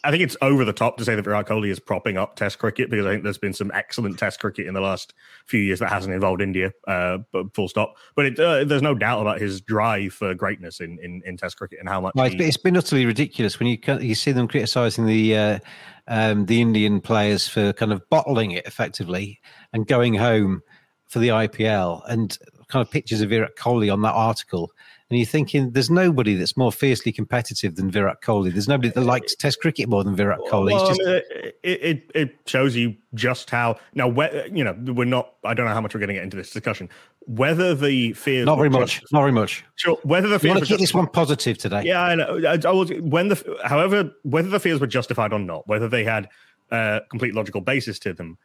[0.03, 2.59] I think it's over the top to say that Virat Kohli is propping up Test
[2.59, 5.13] cricket because I think there's been some excellent Test cricket in the last
[5.47, 6.71] few years that hasn't involved India.
[6.87, 7.95] Uh, but full stop.
[8.15, 11.57] But it, uh, there's no doubt about his drive for greatness in, in, in Test
[11.57, 12.13] cricket and how much.
[12.15, 15.59] Well, he- it's been utterly ridiculous when you you see them criticising the uh,
[16.07, 19.41] um, the Indian players for kind of bottling it effectively
[19.73, 20.61] and going home
[21.07, 24.71] for the IPL and kind of pictures of Virat Kohli on that article.
[25.13, 28.51] And you're thinking, there's nobody that's more fiercely competitive than Virat Kohli.
[28.51, 30.71] There's nobody that likes Test cricket more than Virat Kohli.
[30.71, 34.07] Well, just, it, it it shows you just how now.
[34.51, 35.35] You know, we're not.
[35.43, 36.89] I don't know how much we're going to get into this discussion.
[37.27, 39.03] Whether the fears not very much.
[39.11, 39.63] Not very much.
[39.75, 39.99] Sure.
[40.01, 41.83] Whether the fears want to keep this one positive today.
[41.83, 42.41] Yeah, I know.
[42.47, 46.03] I, I was when the however whether the fears were justified or not, whether they
[46.03, 46.27] had
[46.71, 48.39] a complete logical basis to them,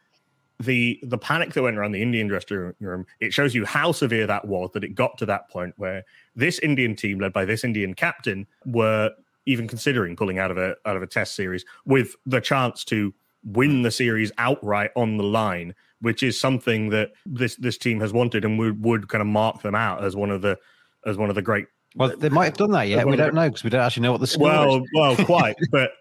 [0.59, 4.27] the the panic that went around the Indian dressing room it shows you how severe
[4.27, 4.69] that was.
[4.73, 6.03] That it got to that point where
[6.35, 9.11] this Indian team, led by this Indian captain, were
[9.45, 13.13] even considering pulling out of a out of a Test series with the chance to
[13.43, 18.13] win the series outright on the line, which is something that this this team has
[18.13, 20.57] wanted and would would kind of mark them out as one of the
[21.05, 23.07] as one of the great Well, they might have done that yet.
[23.07, 24.89] We don't know because we don't actually know what the score well, is.
[24.93, 25.91] well, quite, but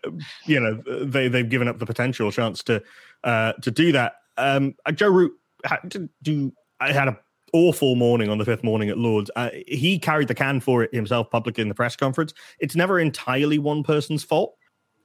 [0.47, 2.83] you know, they they've given up the potential chance to
[3.25, 4.17] uh, to do that.
[4.39, 5.33] Um, uh, Joe Root
[5.65, 6.53] had to do.
[6.81, 7.19] I had a
[7.53, 9.31] awful morning on the fifth morning at Lords.
[9.37, 12.35] Uh, he carried the can for it himself publicly in the press conference.
[12.61, 14.55] It's never entirely one person's fault.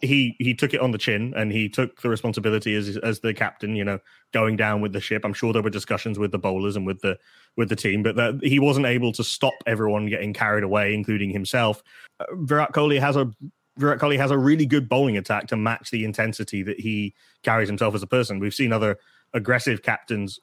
[0.02, 3.34] He he took it on the chin and he took the responsibility as as the
[3.34, 3.76] captain.
[3.76, 4.00] You know,
[4.34, 5.24] going down with the ship.
[5.24, 7.17] I'm sure there were discussions with the bowlers and with the
[7.56, 11.30] with the team, but that he wasn't able to stop everyone getting carried away, including
[11.30, 11.82] himself.
[12.19, 13.32] Uh, Virat Kohli has a
[13.78, 17.69] Virat Kohli has a really good bowling attack to match the intensity that he carries
[17.69, 18.39] himself as a person.
[18.39, 19.00] We've seen other
[19.34, 20.39] aggressive captains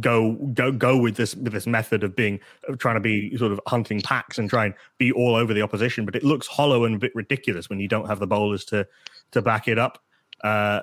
[0.00, 3.52] go go go with this with this method of being of trying to be sort
[3.52, 6.84] of hunting packs and try and be all over the opposition, but it looks hollow
[6.84, 8.86] and a bit ridiculous when you don't have the bowlers to
[9.32, 10.02] to back it up.
[10.44, 10.80] Uh,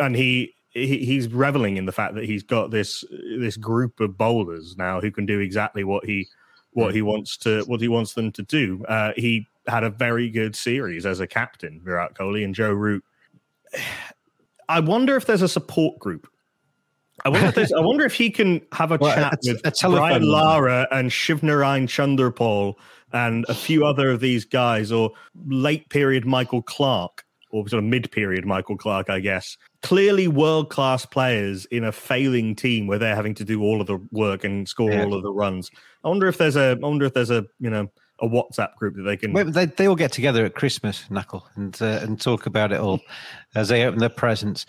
[0.00, 3.04] and he, he he's reveling in the fact that he's got this
[3.38, 6.26] this group of bowlers now who can do exactly what he
[6.72, 8.82] what he wants to what he wants them to do.
[8.88, 13.04] Uh, he had a very good series as a captain, Virat Kohli and Joe Root.
[14.68, 16.31] I wonder if there's a support group.
[17.24, 19.88] I wonder if I wonder if he can have a Well, chat a- with a
[19.90, 20.22] Brian.
[20.22, 22.74] Lara and Shivnarine Chanderpaul
[23.12, 25.12] and a few other of these guys, or
[25.46, 29.56] late period Michael Clarke, or sort of mid period Michael Clarke, I guess.
[29.82, 33.86] Clearly world class players in a failing team where they're having to do all of
[33.86, 35.04] the work and score Yeah.
[35.04, 35.70] all of the runs.
[36.04, 38.94] I wonder if there's a I wonder if there's a you know a WhatsApp group
[38.96, 42.20] that they can Well, they, they all get together at Christmas, Nakul, and uh, and
[42.20, 43.00] talk about it all
[43.54, 44.64] as they open their presents.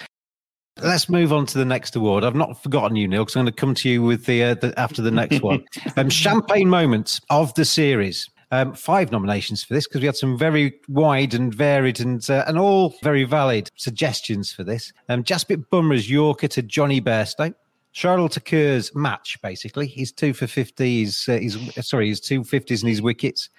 [0.82, 2.24] Let's move on to the next award.
[2.24, 4.54] I've not forgotten you, Neil, because I'm going to come to you with the, uh,
[4.56, 5.64] the after the next one.
[5.98, 8.30] um, champagne moments of the series.
[8.52, 12.44] Um, five nominations for this because we had some very wide and varied and uh,
[12.46, 14.94] and all very valid suggestions for this.
[15.10, 17.56] Um, Jasprit Bumrah's Yorker to Jonny Bairstow.
[17.96, 19.88] Shardul Thakur's match, basically.
[19.88, 20.86] He's two for 50.
[20.86, 23.50] He's, uh, he's sorry, he's two 50s and his wickets.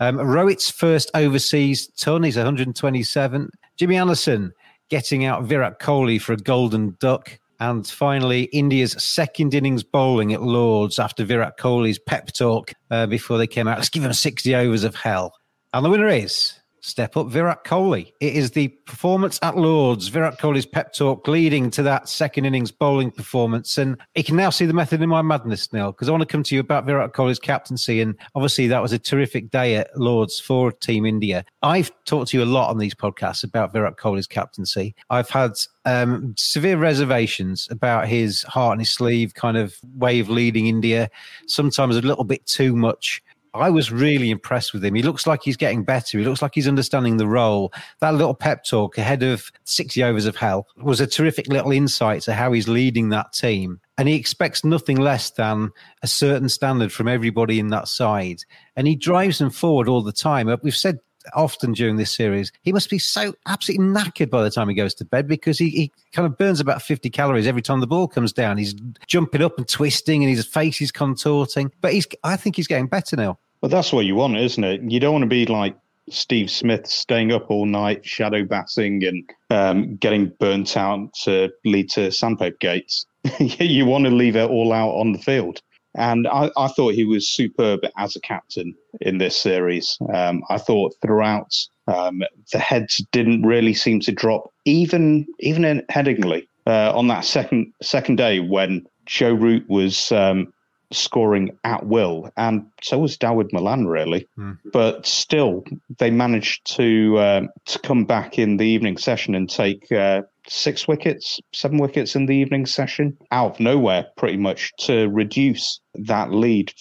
[0.00, 3.50] Um, Rohit's first overseas ton, he's 127.
[3.76, 4.52] Jimmy Anderson
[4.94, 7.36] getting out Virat Kohli for a golden duck.
[7.58, 13.36] And finally, India's second innings bowling at Lords after Virat Kohli's pep talk uh, before
[13.36, 13.76] they came out.
[13.76, 15.34] Let's give him 60 overs of hell.
[15.72, 16.52] And the winner is
[16.84, 18.12] step up Virat Kohli.
[18.20, 22.70] It is the performance at Lords, Virat Kohli's pep talk leading to that second innings
[22.70, 23.78] bowling performance.
[23.78, 26.26] And he can now see the method in my madness, Neil, because I want to
[26.26, 28.02] come to you about Virat Kohli's captaincy.
[28.02, 31.46] And obviously, that was a terrific day at Lords for Team India.
[31.62, 34.94] I've talked to you a lot on these podcasts about Virat Kohli's captaincy.
[35.08, 35.52] I've had
[35.86, 41.10] um, severe reservations about his heart on his sleeve kind of way of leading India,
[41.46, 43.22] sometimes a little bit too much
[43.54, 44.96] I was really impressed with him.
[44.96, 46.18] He looks like he's getting better.
[46.18, 47.72] He looks like he's understanding the role.
[48.00, 52.22] That little pep talk ahead of 60 overs of hell was a terrific little insight
[52.22, 53.80] to how he's leading that team.
[53.96, 55.70] And he expects nothing less than
[56.02, 58.40] a certain standard from everybody in that side.
[58.76, 60.48] And he drives them forward all the time.
[60.48, 60.98] Uh, we've said
[61.32, 64.94] often during this series, he must be so absolutely knackered by the time he goes
[64.94, 68.08] to bed because he, he kind of burns about 50 calories every time the ball
[68.08, 68.58] comes down.
[68.58, 68.74] He's
[69.06, 71.72] jumping up and twisting and his face is contorting.
[71.80, 73.38] But he's I think he's getting better now.
[73.64, 74.82] Well, that's what you want, isn't it?
[74.82, 75.74] You don't want to be like
[76.10, 81.88] Steve Smith staying up all night, shadow batting, and um, getting burnt out to lead
[81.92, 83.06] to sandpaper gates.
[83.38, 85.62] you want to leave it all out on the field.
[85.94, 89.96] And I, I, thought he was superb as a captain in this series.
[90.12, 91.56] Um, I thought throughout
[91.88, 97.24] um, the heads didn't really seem to drop, even even in Headingley uh, on that
[97.24, 100.52] second second day when Joe Root was um,
[100.94, 104.28] scoring at will, and so was Dawid Malan, really.
[104.38, 104.58] Mm.
[104.72, 105.64] But still,
[105.98, 110.86] they managed to uh, to come back in the evening session and take uh, six
[110.88, 116.30] wickets, seven wickets in the evening session out of nowhere, pretty much to reduce that
[116.32, 116.72] lead.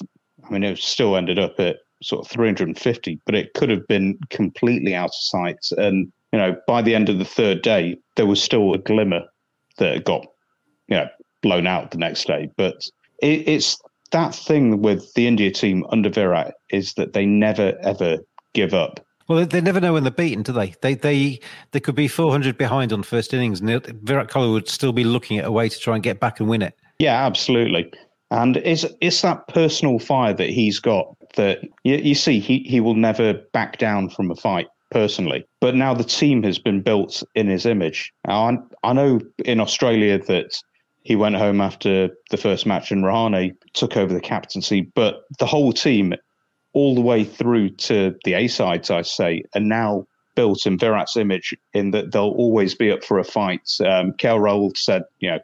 [0.45, 4.17] I mean, it still ended up at sort of 350, but it could have been
[4.29, 5.59] completely out of sight.
[5.77, 9.21] And you know, by the end of the third day, there was still a glimmer
[9.77, 10.25] that got
[10.87, 11.07] you know
[11.41, 12.75] blown out the next day, but.
[13.25, 13.77] it's
[14.13, 18.19] that thing with the India team under Virat is that they never ever
[18.53, 19.05] give up.
[19.27, 20.75] Well, they never know when they're beaten, do they?
[20.81, 21.39] They they
[21.71, 23.69] they could be 400 behind on first innings, and
[24.03, 26.49] Virat Kohli would still be looking at a way to try and get back and
[26.49, 26.75] win it.
[26.99, 27.91] Yeah, absolutely.
[28.31, 32.79] And it's it's that personal fire that he's got that you, you see he he
[32.79, 35.45] will never back down from a fight personally.
[35.59, 38.13] But now the team has been built in his image.
[38.27, 38.49] Now,
[38.83, 40.61] I, I know in Australia that
[41.03, 44.81] he went home after the first match and Rahane took over the captaincy.
[44.81, 46.13] But the whole team,
[46.73, 51.17] all the way through to the A sides, I say, are now built in Virat's
[51.17, 53.69] image in that they'll always be up for a fight.
[53.81, 55.39] Um, KL Rahul said, you know,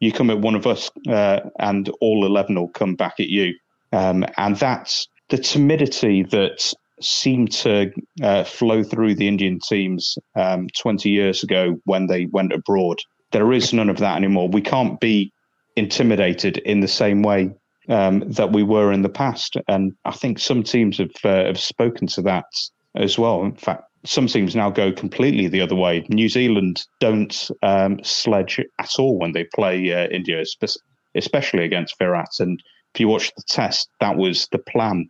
[0.00, 3.54] you come at one of us uh, and all 11 will come back at you.
[3.92, 7.92] Um, and that's the timidity that seemed to
[8.22, 12.98] uh, flow through the Indian teams um, 20 years ago when they went abroad.
[13.32, 14.48] There is none of that anymore.
[14.48, 15.32] We can't be
[15.76, 17.50] intimidated in the same way
[17.88, 19.56] um, that we were in the past.
[19.68, 22.46] And I think some teams have uh, have spoken to that
[22.94, 23.42] as well.
[23.42, 26.06] In fact, some teams now go completely the other way.
[26.08, 30.42] New Zealand don't um, sledge at all when they play uh, India,
[31.14, 32.30] especially against Virat.
[32.38, 32.62] And
[32.94, 35.08] if you watch the test, that was the plan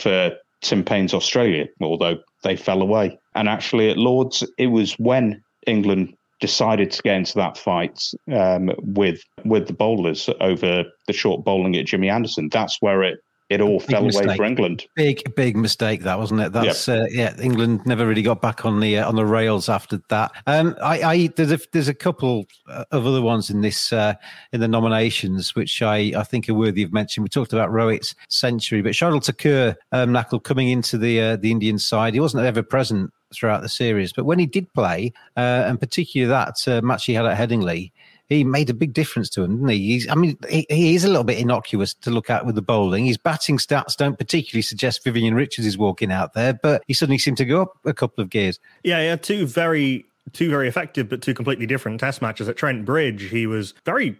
[0.00, 3.18] for Tim Paine's Australia, although they fell away.
[3.34, 8.00] And actually, at Lords, it was when England decided to get into that fight
[8.32, 12.48] um, with with the bowlers over the short bowling at Jimmy Anderson.
[12.50, 14.24] That's where it it all fell mistake.
[14.24, 14.86] away for England.
[14.96, 16.52] Big big mistake that wasn't it?
[16.52, 17.02] That's yep.
[17.02, 17.40] uh, yeah.
[17.40, 20.32] England never really got back on the uh, on the rails after that.
[20.46, 24.14] Um, I, I there's a there's a couple uh, of other ones in this uh,
[24.52, 27.22] in the nominations which I I think are worthy of mention.
[27.22, 31.78] We talked about Rohit's century, but Shardul Thakur um, coming into the uh, the Indian
[31.78, 34.12] side, he wasn't ever present throughout the series.
[34.12, 37.92] But when he did play, uh, and particularly that uh, match he had at Headingley,
[38.28, 39.78] he made a big difference to him, didn't he?
[39.92, 42.62] He's, I mean, he, he, is a little bit innocuous to look at with the
[42.62, 43.06] bowling.
[43.06, 47.18] His batting stats don't particularly suggest Vivian Richards is walking out there, but he suddenly
[47.18, 48.58] seemed to go up a couple of gears.
[48.82, 52.84] Yeah, had two very two very effective but two completely different test matches at Trent
[52.84, 53.30] Bridge.
[53.30, 54.18] He was very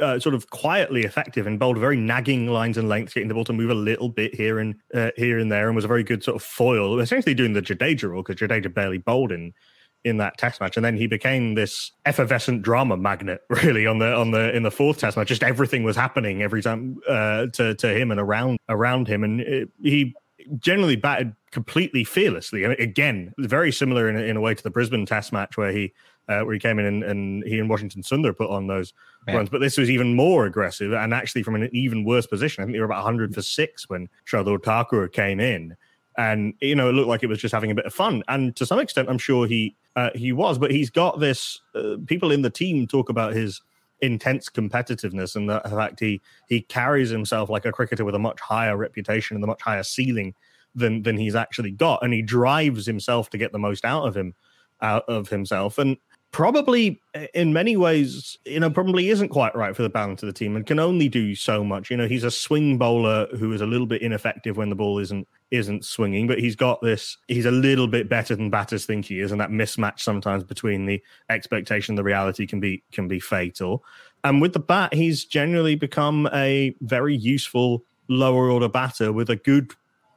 [0.00, 3.44] uh, sort of quietly effective and bowled very nagging lines and lengths, getting the ball
[3.44, 6.02] to move a little bit here and uh, here and there, and was a very
[6.02, 9.52] good sort of foil, essentially doing the Jadeja role because Jadeja barely bowled in
[10.04, 14.14] in that test match, and then he became this effervescent drama magnet, really on the
[14.14, 15.28] on the in the fourth test match.
[15.28, 19.40] Just everything was happening every time uh, to to him and around around him, and
[19.40, 20.14] it, he
[20.58, 22.64] generally batted completely fearlessly.
[22.64, 25.94] Again, very similar in, in a way to the Brisbane Test match where he
[26.28, 28.92] uh, where he came in and, and, he and Washington Sundar put on those
[29.28, 29.48] runs.
[29.48, 32.62] But this was even more aggressive and actually from an even worse position.
[32.62, 35.76] I think they were about 100 for six when Shardul Thakur came in.
[36.16, 38.54] And you know, it looked like it was just having a bit of fun, and
[38.54, 40.58] to some extent, I'm sure he uh, he was.
[40.58, 41.60] But he's got this.
[41.74, 43.60] Uh, people in the team talk about his
[44.00, 48.38] intense competitiveness and the fact he he carries himself like a cricketer with a much
[48.40, 50.34] higher reputation and a much higher ceiling
[50.74, 54.16] than than he's actually got, and he drives himself to get the most out of
[54.16, 54.34] him,
[54.82, 55.96] out of himself, and
[56.34, 60.26] probably uh, in many ways, you know, probably isn't quite right for the balance of
[60.26, 61.92] the team and can only do so much.
[61.92, 64.98] You know, he's a swing bowler who is a little bit ineffective when the ball
[64.98, 67.16] isn't isn't swinging, but he's got this.
[67.28, 70.86] He's a little bit better than batters think he is, and that mismatch sometimes between
[70.86, 73.84] the expectation and the reality can be can be fatal.
[74.24, 79.36] And with the bat, he's generally become a very useful lower order batter with a
[79.36, 79.72] good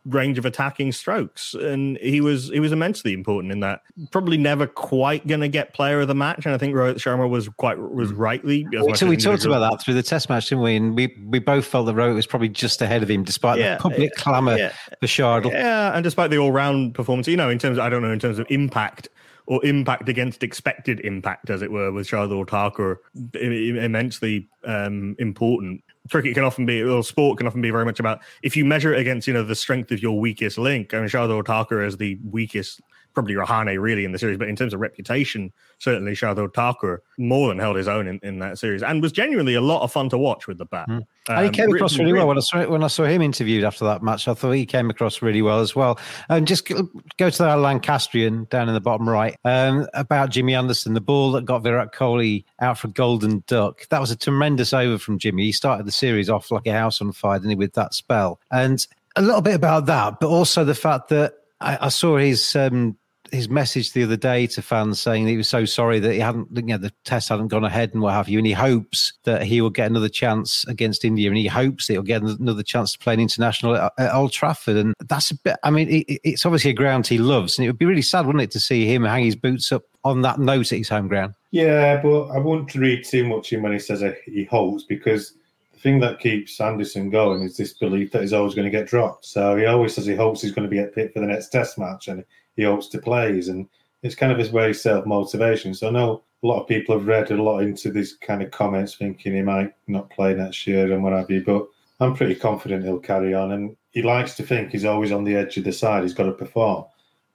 [0.08, 3.82] range of attacking strokes, and he was he was immensely important in that.
[4.12, 7.30] Probably never quite going to get player of the match, and I think Rohit Sharma
[7.30, 8.66] was quite was rightly.
[8.96, 10.76] So we talked about that through the Test match, didn't we?
[10.76, 13.76] And we we both felt that Rohit was probably just ahead of him, despite yeah,
[13.76, 14.74] the public yeah, clamour yeah.
[15.00, 15.52] for Shardul.
[15.52, 18.12] Yeah, and despite the all round performance, you know, in terms of, I don't know
[18.12, 19.10] in terms of impact
[19.48, 23.02] or impact against expected impact, as it were, with Shardul Thakur
[23.34, 28.20] immensely um, important cricket can often be, or sport can often be very much about
[28.44, 30.94] if you measure it against, you know, the strength of your weakest link.
[30.94, 32.82] I mean, Shardul Thakur is the weakest
[33.18, 37.48] probably Rahane really in the series, but in terms of reputation, certainly Shardul Thakur more
[37.48, 40.08] than held his own in, in that series and was genuinely a lot of fun
[40.10, 40.88] to watch with the bat.
[40.88, 41.02] Mm.
[41.30, 43.64] Um, he came across really, really well when I saw when I saw him interviewed
[43.64, 44.28] after that match.
[44.28, 46.00] I thought he came across really well as well.
[46.30, 50.94] And just go to that Lancastrian down in the bottom right um, about Jimmy Anderson,
[50.94, 53.90] the ball that got Virat Kohli out for Golden Duck.
[53.90, 55.46] That was a tremendous over from Jimmy.
[55.46, 58.40] He started the series off like a house on fire, didn't he, with that spell?
[58.52, 62.56] And a little bit about that, but also the fact that I, I saw his
[62.56, 62.98] um,
[63.32, 66.20] his message the other day to fans saying that he was so sorry that he
[66.20, 69.14] hadn't, you know, the test hadn't gone ahead and what have you, and he hopes
[69.24, 72.64] that he will get another chance against India, and he hopes that he'll get another
[72.64, 75.58] chance to play an international at, at Old Trafford, and that's a bit.
[75.64, 78.26] I mean, it, it's obviously a ground he loves, and it would be really sad,
[78.26, 81.08] wouldn't it, to see him hang his boots up on that note at his home
[81.08, 81.34] ground.
[81.52, 85.34] Yeah, but I wouldn't read too much in when he says he hopes because
[85.74, 88.88] the thing that keeps Anderson going is this belief that he's always going to get
[88.88, 89.26] dropped.
[89.26, 91.78] So he always says he hopes he's going to be picked for the next Test
[91.78, 92.24] match, and
[92.58, 93.70] he hopes to plays, and
[94.04, 95.74] it's kind of his way of self motivation.
[95.74, 98.52] So I know a lot of people have read a lot into these kind of
[98.52, 101.44] comments, thinking he might not play next year and what have you.
[101.44, 101.68] But
[102.00, 105.36] I'm pretty confident he'll carry on, and he likes to think he's always on the
[105.36, 106.04] edge of the side.
[106.04, 106.86] He's got to perform.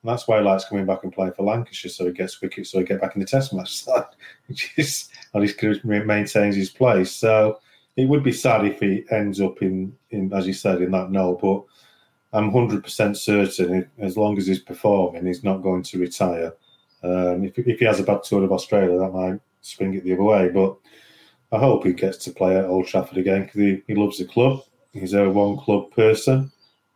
[0.03, 2.71] And that's why he likes coming back and playing for Lancashire, so he gets wickets,
[2.71, 4.05] so he get back in the Test match side,
[4.47, 7.13] which is at least maintains his place.
[7.13, 7.61] So
[7.97, 11.11] it would be sad if he ends up in, in as you said, in that
[11.11, 11.39] no.
[11.41, 11.65] But
[12.33, 16.55] I'm 100% certain as long as he's performing, he's not going to retire.
[17.03, 20.15] Um, if, if he has a bad tour of Australia, that might swing it the
[20.15, 20.49] other way.
[20.49, 20.77] But
[21.51, 24.25] I hope he gets to play at Old Trafford again because he, he loves the
[24.25, 24.61] club.
[24.93, 26.51] He's a one club person,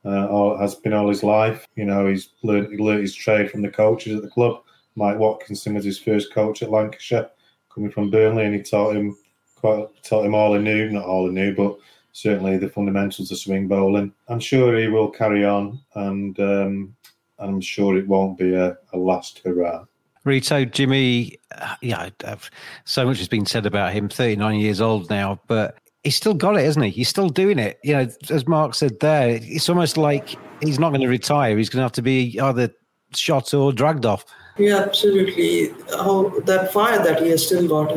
[0.04, 1.66] uh, all, has been all his life.
[1.76, 4.62] You know, he's learned, he learned his trade from the coaches at the club.
[4.94, 7.30] Mike Watkinson was his first coach at Lancashire,
[7.72, 9.16] coming from Burnley, and he taught him
[9.56, 11.76] quite taught him all he knew, not all he knew, but
[12.16, 14.10] certainly the fundamentals of swing bowling.
[14.28, 16.96] I'm sure he will carry on, and um,
[17.38, 19.84] I'm sure it won't be a, a last hurrah.
[20.24, 22.08] Rito, Jimmy, uh, yeah,
[22.86, 24.08] so much has been said about him.
[24.08, 26.90] 39 years old now, but he's still got it, isn't he?
[26.90, 27.78] He's still doing it.
[27.84, 31.58] You know, as Mark said there, it's almost like he's not going to retire.
[31.58, 32.70] He's going to have to be either
[33.14, 34.24] shot or dragged off.
[34.56, 35.74] Yeah, absolutely.
[35.90, 37.94] How that fire that he has still got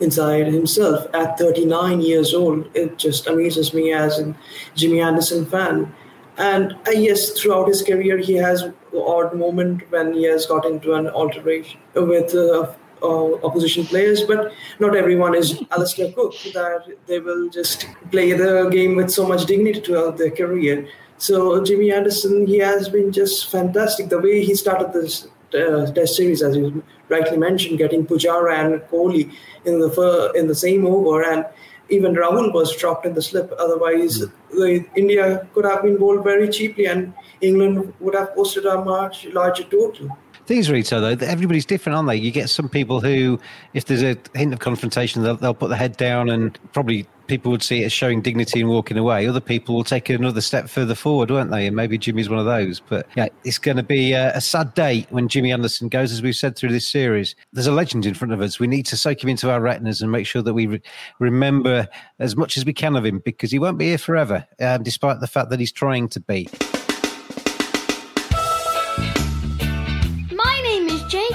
[0.00, 4.34] inside himself at 39 years old, it just amazes me as a
[4.74, 5.92] Jimmy Anderson fan.
[6.36, 8.64] And uh, yes, throughout his career, he has
[8.96, 12.72] odd moment when he has got into an alteration with uh,
[13.02, 18.68] uh, opposition players, but not everyone is Alastair Cook, that they will just play the
[18.70, 20.88] game with so much dignity throughout their career.
[21.18, 24.08] So Jimmy Anderson, he has been just fantastic.
[24.08, 29.32] The way he started this Test series, as you rightly mentioned, getting Pujara and Kohli
[29.64, 31.46] in the in the same over, and
[31.88, 33.52] even Rahul was dropped in the slip.
[33.58, 34.20] Otherwise,
[34.52, 34.88] mm.
[34.96, 39.64] India could have been bowled very cheaply, and England would have posted a much larger
[39.64, 40.16] total.
[40.48, 42.16] Things, Rito, though, everybody's different, aren't they?
[42.16, 43.38] You get some people who,
[43.74, 47.52] if there's a hint of confrontation, they'll, they'll put their head down and probably people
[47.52, 49.26] would see it as showing dignity and walking away.
[49.26, 51.66] Other people will take another step further forward, won't they?
[51.66, 52.80] And maybe Jimmy's one of those.
[52.80, 56.22] But yeah, it's going to be a, a, sad day when Jimmy Anderson goes, as
[56.22, 57.36] we've said through this series.
[57.52, 58.58] There's a legend in front of us.
[58.58, 60.82] We need to soak him into our retinas and make sure that we re-
[61.18, 61.86] remember
[62.20, 65.20] as much as we can of him because he won't be here forever, um, despite
[65.20, 66.48] the fact that he's trying to be.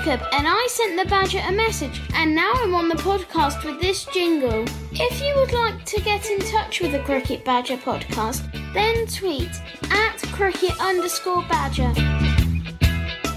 [0.04, 3.80] Jacob and I sent the Badger a message, and now I'm on the podcast with
[3.80, 4.66] this jingle.
[4.92, 8.44] If you would like to get in touch with the Cricket Badger podcast,
[8.74, 9.50] then tweet
[9.92, 11.94] at cricket underscore badger.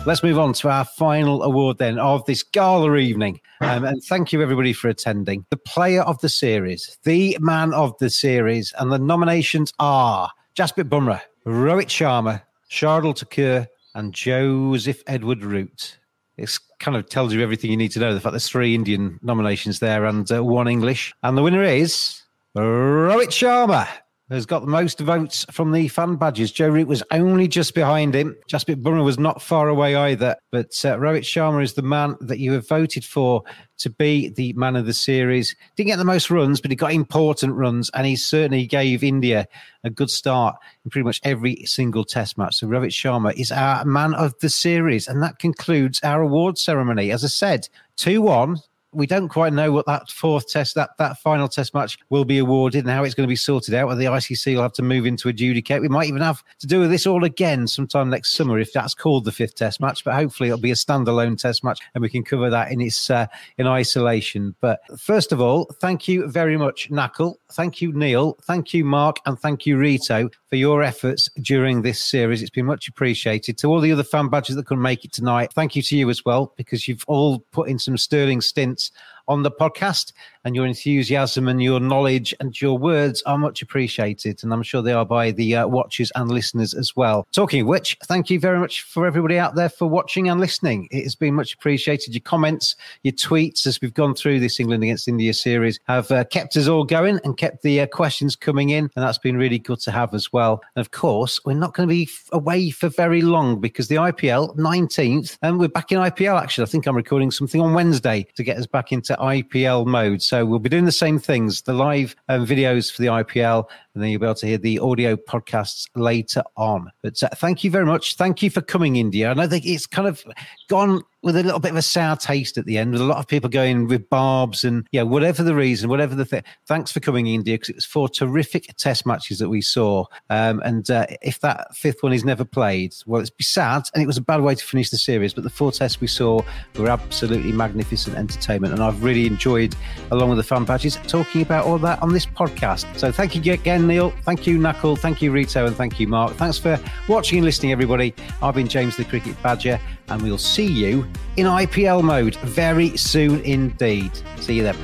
[0.06, 3.40] Let's move on to our final award then of this gala evening.
[3.60, 5.46] Um, and thank you everybody for attending.
[5.50, 10.88] The player of the series, the man of the series, and the nominations are Jasprit
[10.88, 15.98] Bumrah, Rohit Sharma, Shardul Thakur, and Joseph Edward Root.
[16.38, 18.12] It kind of tells you everything you need to know.
[18.12, 21.14] The fact there's three Indian nominations there and uh, one English.
[21.22, 22.22] And the winner is
[22.56, 23.88] Rohit Sharma
[24.34, 26.50] has got the most votes from the fan badges.
[26.50, 28.36] Joe Root was only just behind him.
[28.48, 30.34] Jasprit Bumrah was not far away either.
[30.50, 33.44] But uh, Rohit Sharma is the man that you have voted for
[33.78, 35.54] to be the man of the series.
[35.76, 39.46] Didn't get the most runs, but he got important runs, and he certainly gave India
[39.84, 42.56] a good start in pretty much every single test match.
[42.56, 47.12] So Rohit Sharma is our man of the series, and that concludes our award ceremony.
[47.12, 48.56] As I said, 2 1
[48.92, 52.38] we don't quite know what that fourth test, that that final test match will be
[52.38, 53.88] awarded and how it's going to be sorted out.
[53.88, 55.80] Whether the ICC will have to move into adjudicate.
[55.80, 59.24] We might even have to do this all again sometime next summer if that's called
[59.24, 60.04] the fifth test match.
[60.04, 63.10] But hopefully it'll be a standalone test match and we can cover that in its
[63.10, 63.26] uh,
[63.58, 64.54] in isolation.
[64.60, 67.34] But first of all, thank you very much, Nakul.
[67.52, 68.38] Thank you, Neil.
[68.44, 72.40] Thank you, Mark, and thank you, Rito, for your efforts during this series.
[72.40, 73.58] It's been much appreciated.
[73.58, 76.08] To all the other fan badges that couldn't make it tonight, thank you to you
[76.10, 78.90] as well because you've all put in some sterling stints
[79.28, 80.12] on the podcast.
[80.44, 84.44] And your enthusiasm and your knowledge and your words are much appreciated.
[84.44, 87.26] And I'm sure they are by the uh, watchers and listeners as well.
[87.32, 90.86] Talking of which, thank you very much for everybody out there for watching and listening.
[90.92, 92.14] It has been much appreciated.
[92.14, 96.24] Your comments, your tweets as we've gone through this England against India series have uh,
[96.24, 98.84] kept us all going and kept the uh, questions coming in.
[98.94, 100.62] And that's been really good to have as well.
[100.76, 104.56] And of course, we're not going to be away for very long because the IPL
[104.56, 106.62] 19th, and we're back in IPL actually.
[106.62, 110.22] I think I'm recording something on Wednesday to get us back into IPL mode.
[110.22, 113.66] So we'll be doing the same things the live um, videos for the IPL,
[113.96, 116.92] and then you'll be able to hear the audio podcasts later on.
[117.02, 118.16] But uh, thank you very much.
[118.16, 119.30] Thank you for coming, India.
[119.30, 120.22] I know that it's kind of
[120.68, 123.18] gone with a little bit of a sour taste at the end, with a lot
[123.18, 126.44] of people going with barbs and yeah, whatever the reason, whatever the thing.
[126.68, 130.04] Thanks for coming, India, because it was four terrific test matches that we saw.
[130.30, 134.02] Um, and uh, if that fifth one is never played, well, it's be sad, and
[134.02, 135.34] it was a bad way to finish the series.
[135.34, 136.42] But the four tests we saw
[136.78, 139.74] were absolutely magnificent entertainment, and I've really enjoyed,
[140.12, 142.84] along with the fan badges, talking about all that on this podcast.
[142.96, 144.10] So thank you again, Neil.
[144.22, 144.98] Thank you, Nakul.
[144.98, 146.34] Thank you, Rito, and thank you, Mark.
[146.34, 146.78] Thanks for
[147.08, 148.14] watching and listening, everybody.
[148.42, 151.06] I've been James the Cricket Badger, and we'll see you
[151.36, 154.10] in IPL mode very soon indeed.
[154.40, 154.76] See you then.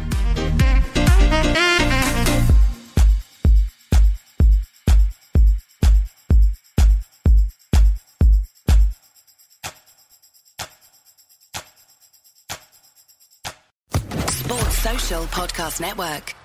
[15.42, 16.41] Podcast Network.